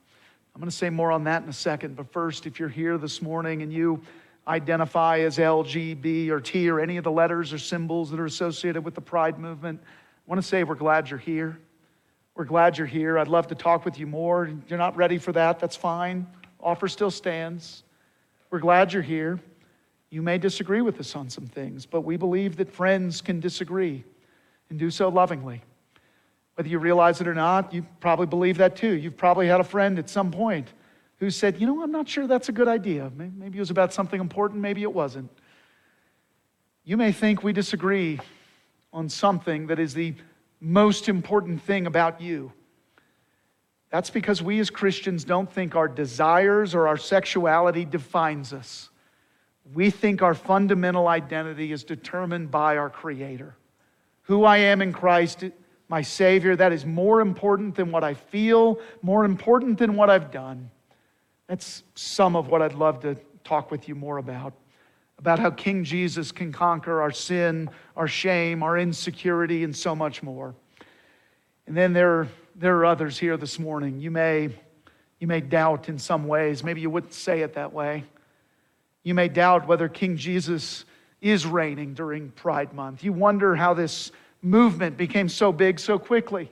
I'm 0.55 0.61
going 0.61 0.71
to 0.71 0.75
say 0.75 0.89
more 0.89 1.11
on 1.11 1.25
that 1.25 1.43
in 1.43 1.49
a 1.49 1.53
second, 1.53 1.97
but 1.97 2.09
first, 2.13 2.45
if 2.45 2.61
you're 2.61 2.69
here 2.69 2.97
this 2.97 3.21
morning 3.21 3.61
and 3.61 3.73
you 3.73 4.01
identify 4.47 5.19
as 5.19 5.37
L, 5.37 5.63
G, 5.63 5.93
B, 5.93 6.31
or 6.31 6.39
T, 6.39 6.69
or 6.69 6.79
any 6.79 6.95
of 6.95 7.03
the 7.03 7.11
letters 7.11 7.51
or 7.51 7.57
symbols 7.57 8.09
that 8.11 8.21
are 8.21 8.25
associated 8.25 8.85
with 8.85 8.95
the 8.95 9.01
Pride 9.01 9.37
movement, 9.37 9.81
I 9.83 10.29
want 10.29 10.41
to 10.41 10.47
say 10.47 10.63
we're 10.63 10.75
glad 10.75 11.09
you're 11.09 11.19
here. 11.19 11.59
We're 12.35 12.45
glad 12.45 12.77
you're 12.77 12.87
here. 12.87 13.19
I'd 13.19 13.27
love 13.27 13.47
to 13.47 13.55
talk 13.55 13.83
with 13.83 13.99
you 13.99 14.07
more. 14.07 14.49
You're 14.69 14.79
not 14.79 14.95
ready 14.95 15.17
for 15.17 15.33
that, 15.33 15.59
that's 15.59 15.75
fine. 15.75 16.25
Offer 16.61 16.87
still 16.87 17.11
stands. 17.11 17.83
We're 18.49 18.59
glad 18.59 18.93
you're 18.93 19.03
here. 19.03 19.41
You 20.09 20.21
may 20.21 20.37
disagree 20.37 20.79
with 20.79 21.01
us 21.01 21.17
on 21.17 21.29
some 21.29 21.47
things, 21.47 21.85
but 21.85 22.01
we 22.01 22.15
believe 22.15 22.55
that 22.55 22.71
friends 22.71 23.19
can 23.19 23.41
disagree 23.41 24.05
and 24.69 24.79
do 24.79 24.89
so 24.89 25.09
lovingly. 25.09 25.63
Whether 26.55 26.69
you 26.69 26.79
realize 26.79 27.21
it 27.21 27.27
or 27.27 27.33
not, 27.33 27.73
you 27.73 27.85
probably 27.99 28.25
believe 28.25 28.57
that 28.57 28.75
too. 28.75 28.95
You've 28.95 29.17
probably 29.17 29.47
had 29.47 29.59
a 29.59 29.63
friend 29.63 29.99
at 29.99 30.09
some 30.09 30.31
point 30.31 30.69
who 31.17 31.29
said, 31.29 31.59
You 31.59 31.67
know, 31.67 31.83
I'm 31.83 31.91
not 31.91 32.07
sure 32.07 32.27
that's 32.27 32.49
a 32.49 32.53
good 32.53 32.67
idea. 32.67 33.11
Maybe 33.15 33.57
it 33.57 33.61
was 33.61 33.71
about 33.71 33.93
something 33.93 34.19
important, 34.19 34.61
maybe 34.61 34.81
it 34.81 34.93
wasn't. 34.93 35.29
You 36.83 36.97
may 36.97 37.11
think 37.11 37.43
we 37.43 37.51
disagree 37.51 38.19
on 38.93 39.09
something 39.09 39.67
that 39.67 39.79
is 39.79 39.93
the 39.93 40.13
most 40.61 41.09
important 41.09 41.61
thing 41.61 41.87
about 41.87 42.21
you. 42.21 42.51
That's 43.89 44.09
because 44.09 44.41
we 44.41 44.59
as 44.59 44.69
Christians 44.69 45.23
don't 45.23 45.51
think 45.51 45.75
our 45.75 45.87
desires 45.87 46.75
or 46.75 46.87
our 46.87 46.97
sexuality 46.97 47.85
defines 47.85 48.53
us. 48.53 48.89
We 49.73 49.89
think 49.89 50.21
our 50.21 50.33
fundamental 50.33 51.07
identity 51.07 51.71
is 51.71 51.83
determined 51.83 52.51
by 52.51 52.77
our 52.77 52.89
Creator. 52.89 53.55
Who 54.23 54.43
I 54.43 54.57
am 54.57 54.81
in 54.81 54.93
Christ, 54.93 55.43
my 55.87 56.01
Savior, 56.01 56.55
that 56.55 56.71
is 56.71 56.85
more 56.85 57.21
important 57.21 57.75
than 57.75 57.91
what 57.91 58.03
I 58.03 58.15
feel, 58.15 58.79
more 59.01 59.23
important 59.23 59.77
than 59.77 59.95
what 59.95 60.09
I've 60.09 60.31
done. 60.31 60.69
That's 61.47 61.83
some 61.93 62.35
of 62.35 62.47
what 62.47 62.61
I'd 62.61 62.73
love 62.73 63.01
to 63.01 63.15
talk 63.43 63.69
with 63.69 63.87
you 63.87 63.95
more 63.95 64.17
about. 64.17 64.53
About 65.19 65.39
how 65.39 65.51
King 65.51 65.83
Jesus 65.83 66.31
can 66.31 66.51
conquer 66.51 67.01
our 67.01 67.11
sin, 67.11 67.69
our 67.95 68.07
shame, 68.07 68.63
our 68.63 68.77
insecurity, 68.77 69.63
and 69.63 69.75
so 69.75 69.95
much 69.95 70.23
more. 70.23 70.55
And 71.67 71.77
then 71.77 71.93
there, 71.93 72.27
there 72.55 72.77
are 72.77 72.85
others 72.85 73.17
here 73.17 73.37
this 73.37 73.57
morning. 73.59 73.99
You 73.99 74.11
may, 74.11 74.49
you 75.19 75.27
may 75.27 75.39
doubt 75.39 75.87
in 75.87 75.99
some 75.99 76.27
ways. 76.27 76.63
Maybe 76.63 76.81
you 76.81 76.89
wouldn't 76.89 77.13
say 77.13 77.41
it 77.41 77.53
that 77.53 77.71
way. 77.71 78.03
You 79.03 79.13
may 79.13 79.29
doubt 79.29 79.67
whether 79.67 79.87
King 79.87 80.17
Jesus 80.17 80.83
is 81.21 81.45
reigning 81.45 81.93
during 81.93 82.31
Pride 82.31 82.73
Month. 82.73 83.03
You 83.03 83.13
wonder 83.13 83.55
how 83.55 83.73
this 83.73 84.11
movement 84.41 84.97
became 84.97 85.29
so 85.29 85.51
big 85.51 85.79
so 85.79 85.97
quickly. 85.97 86.51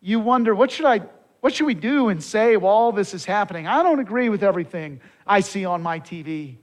You 0.00 0.20
wonder, 0.20 0.54
what 0.54 0.70
should 0.70 0.86
I 0.86 1.02
what 1.40 1.54
should 1.54 1.66
we 1.66 1.74
do 1.74 2.08
and 2.08 2.22
say 2.22 2.56
while 2.56 2.74
all 2.74 2.92
this 2.92 3.14
is 3.14 3.24
happening? 3.24 3.66
I 3.68 3.82
don't 3.82 4.00
agree 4.00 4.28
with 4.28 4.42
everything 4.42 5.00
I 5.26 5.40
see 5.40 5.64
on 5.64 5.80
my 5.80 6.00
TV. 6.00 6.56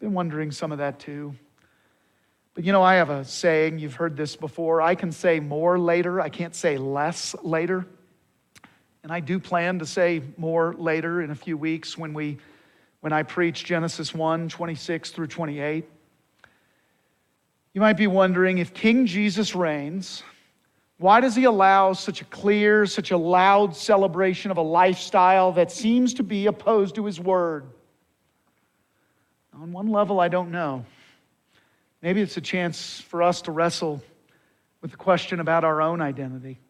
Been 0.00 0.12
wondering 0.12 0.50
some 0.50 0.72
of 0.72 0.78
that 0.78 0.98
too. 0.98 1.36
But 2.54 2.64
you 2.64 2.72
know, 2.72 2.82
I 2.82 2.96
have 2.96 3.10
a 3.10 3.24
saying, 3.24 3.78
you've 3.78 3.94
heard 3.94 4.16
this 4.16 4.34
before 4.36 4.80
I 4.82 4.94
can 4.94 5.12
say 5.12 5.40
more 5.40 5.78
later, 5.78 6.20
I 6.20 6.30
can't 6.30 6.54
say 6.54 6.78
less 6.78 7.36
later. 7.42 7.86
And 9.02 9.12
I 9.12 9.20
do 9.20 9.38
plan 9.38 9.80
to 9.80 9.86
say 9.86 10.22
more 10.36 10.74
later 10.74 11.20
in 11.20 11.30
a 11.30 11.34
few 11.34 11.56
weeks 11.56 11.96
when 11.96 12.14
we 12.14 12.38
when 13.00 13.12
I 13.12 13.22
preach 13.22 13.64
Genesis 13.64 14.14
1, 14.14 14.48
26 14.48 15.10
through 15.10 15.26
28. 15.26 15.86
You 17.74 17.80
might 17.80 17.96
be 17.96 18.06
wondering 18.06 18.58
if 18.58 18.72
King 18.72 19.04
Jesus 19.04 19.54
reigns, 19.54 20.22
why 20.98 21.20
does 21.20 21.34
he 21.34 21.42
allow 21.42 21.92
such 21.92 22.22
a 22.22 22.24
clear, 22.26 22.86
such 22.86 23.10
a 23.10 23.16
loud 23.16 23.74
celebration 23.74 24.52
of 24.52 24.58
a 24.58 24.62
lifestyle 24.62 25.50
that 25.52 25.72
seems 25.72 26.14
to 26.14 26.22
be 26.22 26.46
opposed 26.46 26.94
to 26.94 27.04
his 27.04 27.18
word? 27.18 27.64
On 29.52 29.72
one 29.72 29.88
level, 29.88 30.20
I 30.20 30.28
don't 30.28 30.52
know. 30.52 30.84
Maybe 32.00 32.20
it's 32.20 32.36
a 32.36 32.40
chance 32.40 33.00
for 33.00 33.24
us 33.24 33.42
to 33.42 33.52
wrestle 33.52 34.00
with 34.80 34.92
the 34.92 34.96
question 34.96 35.40
about 35.40 35.64
our 35.64 35.82
own 35.82 36.00
identity. 36.00 36.60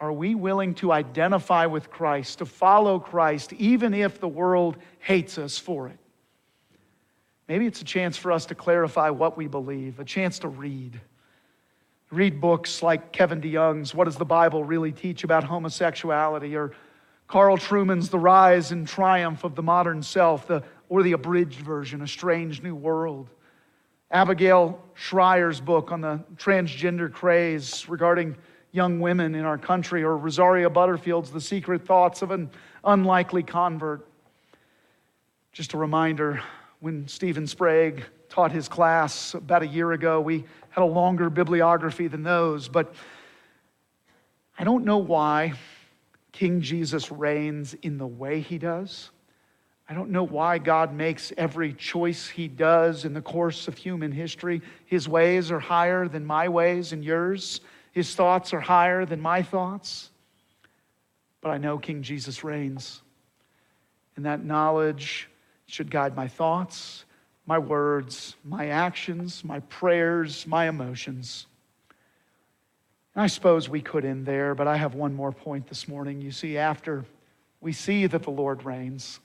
Are 0.00 0.12
we 0.12 0.34
willing 0.34 0.74
to 0.76 0.90
identify 0.90 1.66
with 1.66 1.90
Christ, 1.90 2.38
to 2.38 2.46
follow 2.46 2.98
Christ, 2.98 3.52
even 3.52 3.92
if 3.92 4.20
the 4.20 4.28
world 4.28 4.78
hates 5.00 5.36
us 5.36 5.58
for 5.58 5.88
it? 5.88 5.98
Maybe 7.48 7.66
it's 7.66 7.82
a 7.82 7.84
chance 7.84 8.16
for 8.16 8.32
us 8.32 8.46
to 8.46 8.54
clarify 8.54 9.10
what 9.10 9.36
we 9.36 9.46
believe, 9.46 10.00
a 10.00 10.04
chance 10.04 10.38
to 10.40 10.48
read 10.48 11.00
read 12.14 12.40
books 12.40 12.82
like 12.82 13.12
Kevin 13.12 13.40
DeYoung's 13.40 13.94
What 13.94 14.04
Does 14.04 14.16
the 14.16 14.24
Bible 14.24 14.62
Really 14.62 14.92
Teach 14.92 15.24
About 15.24 15.42
Homosexuality 15.42 16.54
or 16.54 16.72
Carl 17.26 17.56
Trueman's 17.56 18.08
The 18.08 18.18
Rise 18.18 18.70
and 18.70 18.86
Triumph 18.86 19.42
of 19.42 19.56
the 19.56 19.62
Modern 19.62 20.02
Self, 20.02 20.46
the, 20.46 20.62
or 20.88 21.02
the 21.02 21.12
abridged 21.12 21.60
version, 21.60 22.02
A 22.02 22.06
Strange 22.06 22.62
New 22.62 22.76
World. 22.76 23.30
Abigail 24.10 24.80
Shrier's 24.94 25.60
book 25.60 25.90
on 25.90 26.00
the 26.00 26.22
transgender 26.36 27.10
craze 27.12 27.88
regarding 27.88 28.36
young 28.70 29.00
women 29.00 29.34
in 29.34 29.44
our 29.44 29.58
country, 29.58 30.04
or 30.04 30.16
Rosaria 30.16 30.70
Butterfield's 30.70 31.30
The 31.32 31.40
Secret 31.40 31.84
Thoughts 31.84 32.22
of 32.22 32.30
an 32.30 32.50
Unlikely 32.84 33.42
Convert. 33.42 34.06
Just 35.52 35.72
a 35.72 35.78
reminder 35.78 36.42
when 36.84 37.08
Stephen 37.08 37.46
Sprague 37.46 38.04
taught 38.28 38.52
his 38.52 38.68
class 38.68 39.32
about 39.32 39.62
a 39.62 39.66
year 39.66 39.92
ago, 39.92 40.20
we 40.20 40.44
had 40.68 40.82
a 40.82 40.84
longer 40.84 41.30
bibliography 41.30 42.08
than 42.08 42.22
those, 42.22 42.68
but 42.68 42.94
I 44.58 44.64
don't 44.64 44.84
know 44.84 44.98
why 44.98 45.54
King 46.30 46.60
Jesus 46.60 47.10
reigns 47.10 47.72
in 47.72 47.96
the 47.96 48.06
way 48.06 48.40
he 48.40 48.58
does. 48.58 49.08
I 49.88 49.94
don't 49.94 50.10
know 50.10 50.24
why 50.24 50.58
God 50.58 50.92
makes 50.92 51.32
every 51.38 51.72
choice 51.72 52.28
he 52.28 52.48
does 52.48 53.06
in 53.06 53.14
the 53.14 53.22
course 53.22 53.66
of 53.66 53.78
human 53.78 54.12
history. 54.12 54.60
His 54.84 55.08
ways 55.08 55.50
are 55.50 55.60
higher 55.60 56.06
than 56.06 56.26
my 56.26 56.50
ways 56.50 56.92
and 56.92 57.02
yours, 57.02 57.62
his 57.92 58.14
thoughts 58.14 58.52
are 58.52 58.60
higher 58.60 59.06
than 59.06 59.22
my 59.22 59.40
thoughts. 59.40 60.10
But 61.40 61.48
I 61.48 61.56
know 61.56 61.78
King 61.78 62.02
Jesus 62.02 62.44
reigns. 62.44 63.00
And 64.16 64.26
that 64.26 64.44
knowledge 64.44 65.30
should 65.66 65.90
guide 65.90 66.16
my 66.16 66.28
thoughts, 66.28 67.04
my 67.46 67.58
words, 67.58 68.36
my 68.44 68.68
actions, 68.68 69.44
my 69.44 69.60
prayers, 69.60 70.46
my 70.46 70.68
emotions. 70.68 71.46
And 73.14 73.22
I 73.22 73.26
suppose 73.26 73.68
we 73.68 73.80
could 73.80 74.04
end 74.04 74.26
there, 74.26 74.54
but 74.54 74.66
I 74.66 74.76
have 74.76 74.94
one 74.94 75.14
more 75.14 75.32
point 75.32 75.68
this 75.68 75.86
morning. 75.86 76.20
You 76.20 76.30
see, 76.30 76.58
after 76.58 77.04
we 77.60 77.72
see 77.72 78.06
that 78.06 78.22
the 78.22 78.30
Lord 78.30 78.64
reigns, 78.64 79.20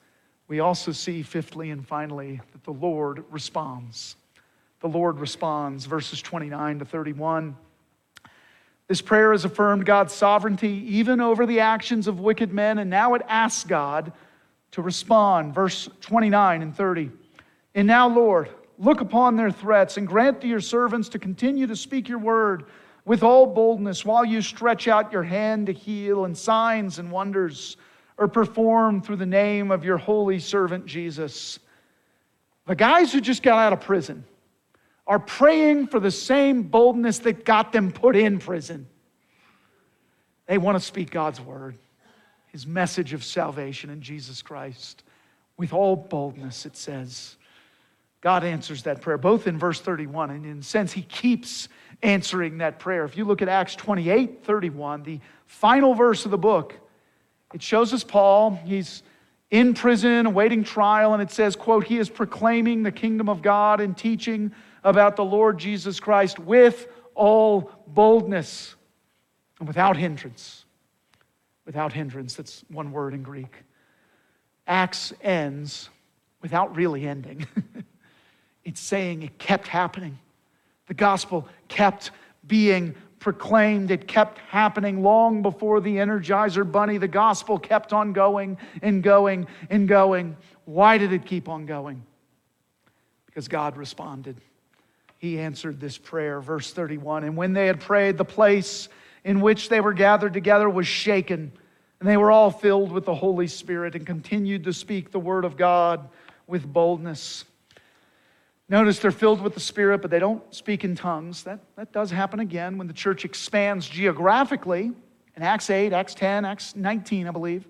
we 0.47 0.60
also 0.60 0.91
see, 0.91 1.21
fifthly 1.23 1.71
and 1.71 1.86
finally, 1.88 2.41
that 2.52 2.63
the 2.63 2.73
Lord 2.73 3.23
responds. 3.30 4.15
The 4.82 4.88
Lord 4.88 5.19
responds, 5.19 5.86
verses 5.86 6.21
29 6.21 6.80
to 6.80 6.86
31. 6.86 7.56
This 8.88 9.02
prayer 9.02 9.32
has 9.32 9.45
affirmed 9.45 9.86
God's 9.86 10.13
sovereignty 10.13 10.95
even 10.95 11.21
over 11.21 11.45
the 11.45 11.60
actions 11.60 12.08
of 12.08 12.19
wicked 12.19 12.52
men, 12.52 12.80
and 12.80 12.89
now 12.89 13.13
it 13.13 13.21
asks 13.28 13.63
God 13.63 14.12
to 14.71 14.82
respond. 14.82 15.53
Verse 15.53 15.89
29 16.01 16.62
and 16.62 16.75
30. 16.75 17.12
And 17.75 17.88
now, 17.88 18.08
Lord, 18.08 18.49
look 18.77 19.01
upon 19.01 19.36
their 19.36 19.51
threats 19.51 19.97
and 19.97 20.08
grant 20.08 20.41
to 20.41 20.47
your 20.47 20.62
servants 20.62 21.10
to 21.10 21.19
continue 21.19 21.67
to 21.67 21.75
speak 21.75 22.10
your 22.10 22.19
word 22.19 22.65
with 23.05 23.23
all 23.23 23.45
boldness 23.45 24.05
while 24.05 24.23
you 24.23 24.41
stretch 24.41 24.88
out 24.88 25.12
your 25.12 25.23
hand 25.23 25.67
to 25.67 25.73
heal, 25.73 26.25
and 26.25 26.38
signs 26.38 26.99
and 26.99 27.12
wonders 27.12 27.77
are 28.17 28.27
performed 28.27 29.05
through 29.05 29.15
the 29.15 29.25
name 29.25 29.71
of 29.71 29.84
your 29.84 29.97
holy 29.97 30.39
servant 30.39 30.86
Jesus. 30.86 31.60
The 32.67 32.75
guys 32.75 33.12
who 33.12 33.21
just 33.21 33.41
got 33.41 33.58
out 33.58 33.73
of 33.73 33.82
prison 33.82 34.25
are 35.08 35.17
praying 35.17 35.88
for 35.88 35.99
the 35.99 36.12
same 36.12 36.63
boldness 36.63 37.19
that 37.19 37.43
got 37.43 37.71
them 37.71 37.91
put 37.91 38.15
in 38.15 38.38
prison. 38.38 38.88
They 40.45 40.60
want 40.60 40.77
to 40.77 40.84
speak 40.84 41.10
God's 41.10 41.41
word, 41.41 41.77
his 42.51 42.65
message 42.65 43.13
of 43.13 43.23
salvation 43.23 43.89
in 43.89 44.01
Jesus 44.01 44.41
Christ. 44.41 45.03
With 45.57 45.73
all 45.73 45.95
boldness, 45.95 46.65
it 46.65 46.75
says. 46.77 47.38
God 48.21 48.43
answers 48.43 48.83
that 48.83 49.01
prayer, 49.01 49.17
both 49.17 49.47
in 49.47 49.57
verse 49.57 49.79
31 49.79 50.31
and 50.31 50.45
in 50.45 50.59
a 50.59 50.63
sense, 50.63 50.91
he 50.91 51.03
keeps 51.03 51.69
answering 52.03 52.57
that 52.57 52.79
prayer. 52.79 53.05
If 53.05 53.17
you 53.17 53.25
look 53.25 53.41
at 53.41 53.47
Acts 53.47 53.75
28 53.75 54.43
31, 54.43 55.03
the 55.03 55.19
final 55.45 55.93
verse 55.93 56.25
of 56.25 56.31
the 56.31 56.38
book, 56.38 56.75
it 57.53 57.62
shows 57.62 57.93
us 57.93 58.03
Paul. 58.03 58.59
He's 58.65 59.03
in 59.51 59.73
prison, 59.73 60.25
awaiting 60.25 60.63
trial, 60.63 61.13
and 61.13 61.23
it 61.23 61.31
says, 61.31 61.55
quote, 61.55 61.83
he 61.83 61.97
is 61.97 62.09
proclaiming 62.09 62.83
the 62.83 62.91
kingdom 62.91 63.29
of 63.29 63.41
God 63.41 63.81
and 63.81 63.97
teaching 63.97 64.51
about 64.83 65.15
the 65.15 65.25
Lord 65.25 65.57
Jesus 65.57 65.99
Christ 65.99 66.39
with 66.39 66.88
all 67.15 67.71
boldness 67.88 68.75
and 69.59 69.67
without 69.67 69.97
hindrance. 69.97 70.65
Without 71.69 71.93
hindrance, 71.93 72.34
that's 72.34 72.63
one 72.69 72.91
word 72.91 73.13
in 73.13 73.21
Greek. 73.21 73.58
Acts 74.65 75.13
ends 75.21 75.91
without 76.41 76.75
really 76.75 77.08
ending. 77.08 77.45
it's 78.63 78.82
saying 78.82 79.21
it 79.21 79.38
kept 79.38 79.67
happening. 79.67 80.17
The 80.88 80.95
gospel 80.95 81.47
kept 81.67 82.10
being 82.47 82.95
proclaimed. 83.19 83.91
It 83.91 84.08
kept 84.08 84.39
happening 84.39 85.03
long 85.03 85.43
before 85.43 85.79
the 85.79 85.97
Energizer 85.97 86.69
Bunny. 86.69 86.97
The 86.97 87.08
gospel 87.08 87.60
kept 87.60 87.93
on 87.93 88.13
going 88.13 88.58
and 88.82 89.03
going 89.03 89.45
and 89.69 89.88
going. 89.88 90.38
Why 90.65 90.97
did 90.97 91.13
it 91.13 91.23
keep 91.23 91.47
on 91.47 91.67
going? 91.67 92.01
Because 93.27 93.47
God 93.47 93.77
responded. 93.77 94.41
He 95.19 95.38
answered 95.38 95.79
this 95.79 95.99
prayer. 95.99 96.41
Verse 96.41 96.73
31 96.73 97.25
And 97.25 97.38
when 97.38 97.53
they 97.53 97.67
had 97.67 97.79
prayed, 97.79 98.17
the 98.17 98.25
place 98.25 98.89
in 99.23 99.41
which 99.41 99.69
they 99.69 99.82
were 99.82 99.93
gathered 99.93 100.34
together 100.34 100.69
was 100.69 100.88
shaken, 100.88 101.51
and 101.99 102.08
they 102.08 102.17
were 102.17 102.32
all 102.32 102.51
filled 102.51 102.91
with 102.91 103.05
the 103.05 103.15
Holy 103.15 103.47
Spirit 103.47 103.95
and 103.95 104.05
continued 104.05 104.63
to 104.63 104.73
speak 104.73 105.12
the 105.12 105.19
word 105.19 105.45
of 105.45 105.58
God 105.58 106.10
with 106.47 106.65
boldness. 106.65 107.45
Notice 108.69 108.99
they're 108.99 109.12
filled 109.12 109.41
with 109.41 109.55
the 109.55 109.60
Spirit, 109.60 110.01
but 110.01 110.12
they 110.12 110.19
don't 110.19 110.43
speak 110.53 110.84
in 110.84 110.95
tongues. 110.95 111.43
That, 111.43 111.60
that 111.75 111.91
does 111.91 112.12
happen 112.12 112.39
again 112.39 112.77
when 112.77 112.88
the 112.88 112.93
church 112.93 113.25
expands 113.25 113.89
geographically 113.89 114.91
in 115.36 115.43
Acts 115.43 115.69
8, 115.69 115.91
Acts 115.91 116.13
10, 116.13 116.45
Acts 116.45 116.75
19, 116.75 117.27
I 117.27 117.32
believe. 117.32 117.67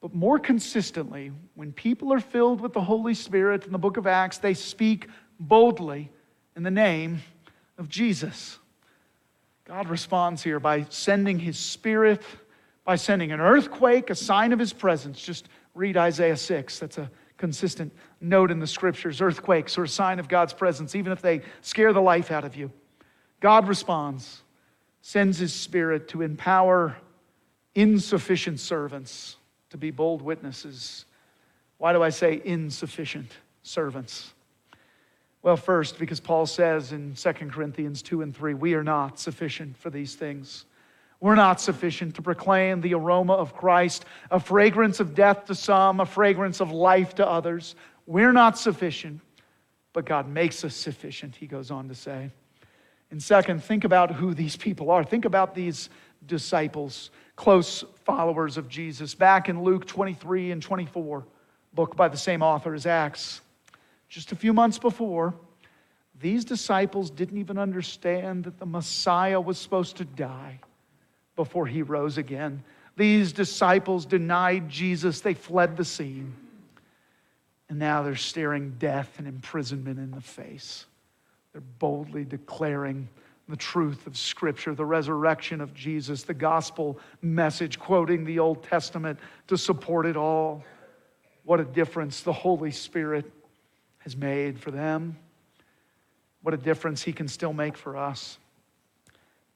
But 0.00 0.14
more 0.14 0.38
consistently, 0.38 1.32
when 1.54 1.72
people 1.72 2.12
are 2.12 2.20
filled 2.20 2.60
with 2.60 2.74
the 2.74 2.80
Holy 2.80 3.14
Spirit 3.14 3.66
in 3.66 3.72
the 3.72 3.78
book 3.78 3.96
of 3.96 4.06
Acts, 4.06 4.38
they 4.38 4.54
speak 4.54 5.08
boldly 5.40 6.10
in 6.56 6.62
the 6.62 6.70
name 6.70 7.22
of 7.78 7.88
Jesus. 7.88 8.58
God 9.64 9.88
responds 9.88 10.42
here 10.42 10.60
by 10.60 10.84
sending 10.90 11.38
his 11.38 11.58
Spirit, 11.58 12.22
by 12.84 12.96
sending 12.96 13.32
an 13.32 13.40
earthquake, 13.40 14.10
a 14.10 14.14
sign 14.14 14.52
of 14.52 14.58
his 14.58 14.72
presence. 14.72 15.20
Just 15.20 15.48
read 15.74 15.96
Isaiah 15.96 16.36
6. 16.36 16.78
That's 16.78 16.98
a 16.98 17.10
consistent 17.38 17.92
note 18.20 18.50
in 18.50 18.60
the 18.60 18.66
scriptures. 18.66 19.20
Earthquakes 19.20 19.78
are 19.78 19.84
a 19.84 19.88
sign 19.88 20.18
of 20.18 20.28
God's 20.28 20.52
presence, 20.52 20.94
even 20.94 21.12
if 21.12 21.22
they 21.22 21.40
scare 21.62 21.92
the 21.92 22.02
life 22.02 22.30
out 22.30 22.44
of 22.44 22.56
you. 22.56 22.70
God 23.40 23.66
responds, 23.66 24.42
sends 25.00 25.38
his 25.38 25.52
spirit 25.52 26.08
to 26.08 26.22
empower 26.22 26.96
insufficient 27.74 28.60
servants 28.60 29.36
to 29.70 29.76
be 29.76 29.90
bold 29.90 30.22
witnesses. 30.22 31.06
Why 31.78 31.92
do 31.92 32.02
I 32.02 32.10
say 32.10 32.40
insufficient 32.44 33.32
servants? 33.62 34.32
Well, 35.44 35.58
first, 35.58 35.98
because 35.98 36.20
Paul 36.20 36.46
says 36.46 36.92
in 36.92 37.12
2 37.14 37.32
Corinthians 37.50 38.00
2 38.00 38.22
and 38.22 38.34
3, 38.34 38.54
we 38.54 38.72
are 38.72 38.82
not 38.82 39.18
sufficient 39.18 39.76
for 39.76 39.90
these 39.90 40.14
things. 40.14 40.64
We're 41.20 41.34
not 41.34 41.60
sufficient 41.60 42.14
to 42.14 42.22
proclaim 42.22 42.80
the 42.80 42.94
aroma 42.94 43.34
of 43.34 43.54
Christ, 43.54 44.06
a 44.30 44.40
fragrance 44.40 45.00
of 45.00 45.14
death 45.14 45.44
to 45.44 45.54
some, 45.54 46.00
a 46.00 46.06
fragrance 46.06 46.62
of 46.62 46.72
life 46.72 47.16
to 47.16 47.28
others. 47.28 47.74
We're 48.06 48.32
not 48.32 48.56
sufficient, 48.56 49.20
but 49.92 50.06
God 50.06 50.30
makes 50.30 50.64
us 50.64 50.74
sufficient, 50.74 51.36
he 51.36 51.46
goes 51.46 51.70
on 51.70 51.88
to 51.88 51.94
say. 51.94 52.30
And 53.10 53.22
second, 53.22 53.62
think 53.62 53.84
about 53.84 54.12
who 54.12 54.32
these 54.32 54.56
people 54.56 54.90
are. 54.90 55.04
Think 55.04 55.26
about 55.26 55.54
these 55.54 55.90
disciples, 56.24 57.10
close 57.36 57.84
followers 58.04 58.56
of 58.56 58.66
Jesus. 58.66 59.14
Back 59.14 59.50
in 59.50 59.62
Luke 59.62 59.84
23 59.84 60.52
and 60.52 60.62
24, 60.62 61.26
book 61.74 61.96
by 61.96 62.08
the 62.08 62.16
same 62.16 62.42
author 62.42 62.72
as 62.72 62.86
Acts, 62.86 63.42
just 64.14 64.30
a 64.30 64.36
few 64.36 64.52
months 64.52 64.78
before, 64.78 65.34
these 66.20 66.44
disciples 66.44 67.10
didn't 67.10 67.38
even 67.38 67.58
understand 67.58 68.44
that 68.44 68.60
the 68.60 68.66
Messiah 68.66 69.40
was 69.40 69.58
supposed 69.58 69.96
to 69.96 70.04
die 70.04 70.60
before 71.34 71.66
he 71.66 71.82
rose 71.82 72.16
again. 72.16 72.62
These 72.96 73.32
disciples 73.32 74.06
denied 74.06 74.68
Jesus, 74.68 75.20
they 75.20 75.34
fled 75.34 75.76
the 75.76 75.84
scene. 75.84 76.32
And 77.68 77.80
now 77.80 78.02
they're 78.02 78.14
staring 78.14 78.76
death 78.78 79.18
and 79.18 79.26
imprisonment 79.26 79.98
in 79.98 80.12
the 80.12 80.20
face. 80.20 80.86
They're 81.52 81.62
boldly 81.80 82.24
declaring 82.24 83.08
the 83.48 83.56
truth 83.56 84.06
of 84.06 84.16
Scripture, 84.16 84.76
the 84.76 84.84
resurrection 84.84 85.60
of 85.60 85.74
Jesus, 85.74 86.22
the 86.22 86.34
gospel 86.34 87.00
message, 87.20 87.80
quoting 87.80 88.24
the 88.24 88.38
Old 88.38 88.62
Testament 88.62 89.18
to 89.48 89.58
support 89.58 90.06
it 90.06 90.16
all. 90.16 90.62
What 91.42 91.58
a 91.58 91.64
difference 91.64 92.20
the 92.20 92.32
Holy 92.32 92.70
Spirit 92.70 93.30
has 94.04 94.16
made 94.16 94.60
for 94.60 94.70
them. 94.70 95.16
What 96.42 96.54
a 96.54 96.58
difference 96.58 97.02
He 97.02 97.12
can 97.12 97.26
still 97.26 97.52
make 97.52 97.76
for 97.76 97.96
us 97.96 98.38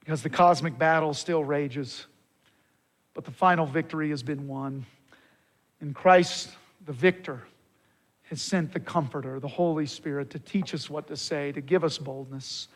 because 0.00 0.22
the 0.22 0.30
cosmic 0.30 0.78
battle 0.78 1.12
still 1.12 1.44
rages. 1.44 2.06
But 3.12 3.24
the 3.24 3.30
final 3.30 3.66
victory 3.66 4.08
has 4.10 4.22
been 4.22 4.48
won. 4.48 4.86
And 5.80 5.94
Christ, 5.94 6.50
the 6.86 6.94
victor, 6.94 7.42
has 8.30 8.40
sent 8.40 8.72
the 8.72 8.80
Comforter, 8.80 9.38
the 9.38 9.48
Holy 9.48 9.84
Spirit, 9.84 10.30
to 10.30 10.38
teach 10.38 10.72
us 10.72 10.88
what 10.88 11.06
to 11.08 11.16
say, 11.16 11.52
to 11.52 11.60
give 11.60 11.84
us 11.84 11.98
boldness. 11.98 12.68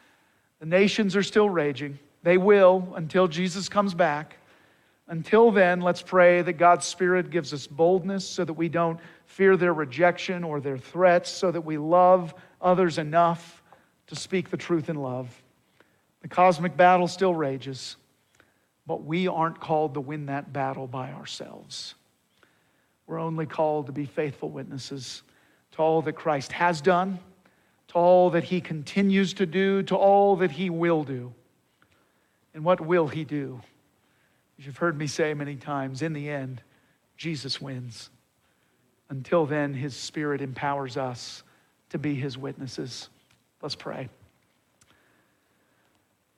The 0.61 0.67
nations 0.67 1.17
are 1.17 1.23
still 1.23 1.49
raging. 1.49 1.99
They 2.23 2.37
will 2.37 2.93
until 2.97 3.29
Jesus 3.29 3.69
comes 3.69 3.95
back. 3.95 4.37
Until 5.09 5.51
then, 5.51 5.81
let's 5.81 6.03
pray 6.03 6.43
that 6.43 6.55
God's 6.55 6.87
Spirit 6.87 7.31
gives 7.31 7.53
us 7.53 7.67
boldness 7.67 8.29
so 8.29 8.45
that 8.45 8.53
we 8.53 8.69
don't 8.69 9.01
fear 9.33 9.57
their 9.57 9.73
rejection 9.73 10.45
or 10.45 10.61
their 10.61 10.77
threats, 10.77 11.31
so 11.31 11.51
that 11.51 11.62
we 11.62 11.79
love 11.79 12.35
others 12.61 12.99
enough 12.99 13.62
to 14.09 14.14
speak 14.14 14.51
the 14.51 14.59
truth 14.59 14.90
in 14.90 14.97
love. 14.97 15.42
The 16.21 16.29
cosmic 16.29 16.77
battle 16.77 17.09
still 17.09 17.35
rages, 17.35 17.97
but 18.87 19.05
we 19.05 19.29
aren't 19.29 19.59
called 19.59 19.95
to 19.95 20.01
win 20.01 20.27
that 20.27 20.53
battle 20.53 20.87
by 20.87 21.12
ourselves. 21.12 21.95
We're 23.07 23.21
only 23.21 23.47
called 23.47 23.87
to 23.87 23.92
be 23.92 24.05
faithful 24.05 24.51
witnesses 24.51 25.23
to 25.73 25.79
all 25.79 26.03
that 26.03 26.12
Christ 26.12 26.53
has 26.53 26.83
done, 26.83 27.18
to 27.88 27.95
all 27.95 28.29
that 28.31 28.45
he 28.45 28.61
continues 28.61 29.33
to 29.35 29.47
do, 29.47 29.83
to 29.85 29.97
all 29.97 30.37
that 30.37 30.51
he 30.51 30.68
will 30.68 31.05
do. 31.05 31.33
And 32.53 32.64
what 32.64 32.83
will 32.83 33.09
he 33.09 33.25
do? 33.25 33.62
As 34.59 34.66
you've 34.66 34.77
heard 34.77 34.99
me 34.99 35.07
say 35.07 35.33
many 35.33 35.57
times, 35.57 36.03
in 36.03 36.12
the 36.12 36.29
end, 36.29 36.61
Jesus 37.16 37.62
wins. 37.62 38.11
Until 39.12 39.44
then, 39.44 39.75
his 39.75 39.94
spirit 39.94 40.40
empowers 40.40 40.96
us 40.96 41.42
to 41.90 41.98
be 41.98 42.14
his 42.14 42.38
witnesses. 42.38 43.11
Let's 43.61 43.75
pray. 43.75 44.09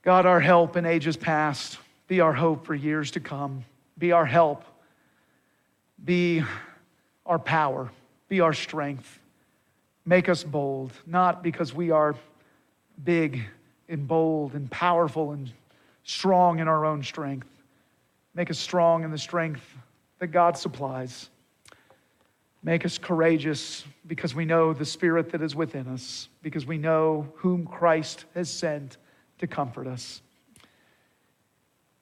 God, 0.02 0.26
our 0.26 0.40
help 0.40 0.76
in 0.76 0.84
ages 0.84 1.16
past, 1.16 1.78
be 2.08 2.18
our 2.18 2.32
hope 2.32 2.66
for 2.66 2.74
years 2.74 3.12
to 3.12 3.20
come. 3.20 3.64
Be 3.96 4.10
our 4.10 4.26
help. 4.26 4.64
Be 6.04 6.42
our 7.24 7.38
power. 7.38 7.92
Be 8.28 8.40
our 8.40 8.52
strength. 8.52 9.20
Make 10.04 10.28
us 10.28 10.42
bold, 10.42 10.90
not 11.06 11.44
because 11.44 11.72
we 11.72 11.92
are 11.92 12.16
big 13.04 13.40
and 13.88 14.08
bold 14.08 14.54
and 14.54 14.68
powerful 14.68 15.30
and 15.30 15.52
strong 16.02 16.58
in 16.58 16.66
our 16.66 16.84
own 16.84 17.04
strength. 17.04 17.46
Make 18.34 18.50
us 18.50 18.58
strong 18.58 19.04
in 19.04 19.12
the 19.12 19.18
strength 19.18 19.62
that 20.18 20.32
God 20.32 20.58
supplies. 20.58 21.30
Make 22.64 22.87
us 22.87 22.96
courageous 22.96 23.85
because 24.07 24.35
we 24.35 24.46
know 24.46 24.72
the 24.72 24.87
Spirit 24.87 25.31
that 25.33 25.42
is 25.42 25.55
within 25.55 25.87
us, 25.87 26.29
because 26.42 26.64
we 26.64 26.79
know 26.79 27.31
whom 27.37 27.66
Christ 27.66 28.24
has 28.35 28.48
sent 28.48 28.96
to 29.38 29.46
comfort 29.46 29.87
us. 29.87 30.22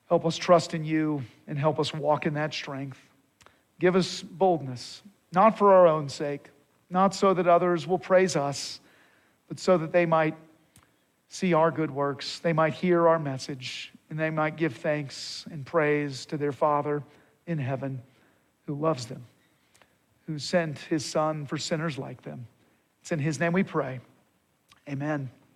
Help 0.08 0.24
us 0.24 0.36
trust 0.36 0.72
in 0.72 0.84
you 0.84 1.24
and 1.48 1.58
help 1.58 1.80
us 1.80 1.92
walk 1.92 2.26
in 2.26 2.34
that 2.34 2.54
strength. 2.54 3.00
Give 3.80 3.96
us 3.96 4.22
boldness, 4.22 5.02
not 5.32 5.58
for 5.58 5.74
our 5.74 5.88
own 5.88 6.08
sake, 6.08 6.48
not 6.88 7.12
so 7.12 7.34
that 7.34 7.48
others 7.48 7.86
will 7.86 7.98
praise 7.98 8.36
us, 8.36 8.78
but 9.48 9.58
so 9.58 9.76
that 9.78 9.90
they 9.90 10.06
might 10.06 10.36
see 11.28 11.54
our 11.54 11.72
good 11.72 11.90
works, 11.90 12.38
they 12.38 12.52
might 12.52 12.74
hear 12.74 13.08
our 13.08 13.18
message, 13.18 13.92
and 14.10 14.18
they 14.18 14.30
might 14.30 14.56
give 14.56 14.76
thanks 14.76 15.44
and 15.50 15.66
praise 15.66 16.26
to 16.26 16.36
their 16.36 16.52
Father 16.52 17.02
in 17.46 17.58
heaven 17.58 18.00
who 18.66 18.74
loves 18.74 19.06
them, 19.06 19.24
who 20.26 20.38
sent 20.38 20.78
his 20.78 21.04
Son 21.04 21.46
for 21.46 21.56
sinners 21.56 21.98
like 21.98 22.22
them. 22.22 22.46
It's 23.00 23.12
in 23.12 23.18
his 23.18 23.40
name 23.40 23.52
we 23.52 23.62
pray. 23.62 24.00
Amen. 24.88 25.30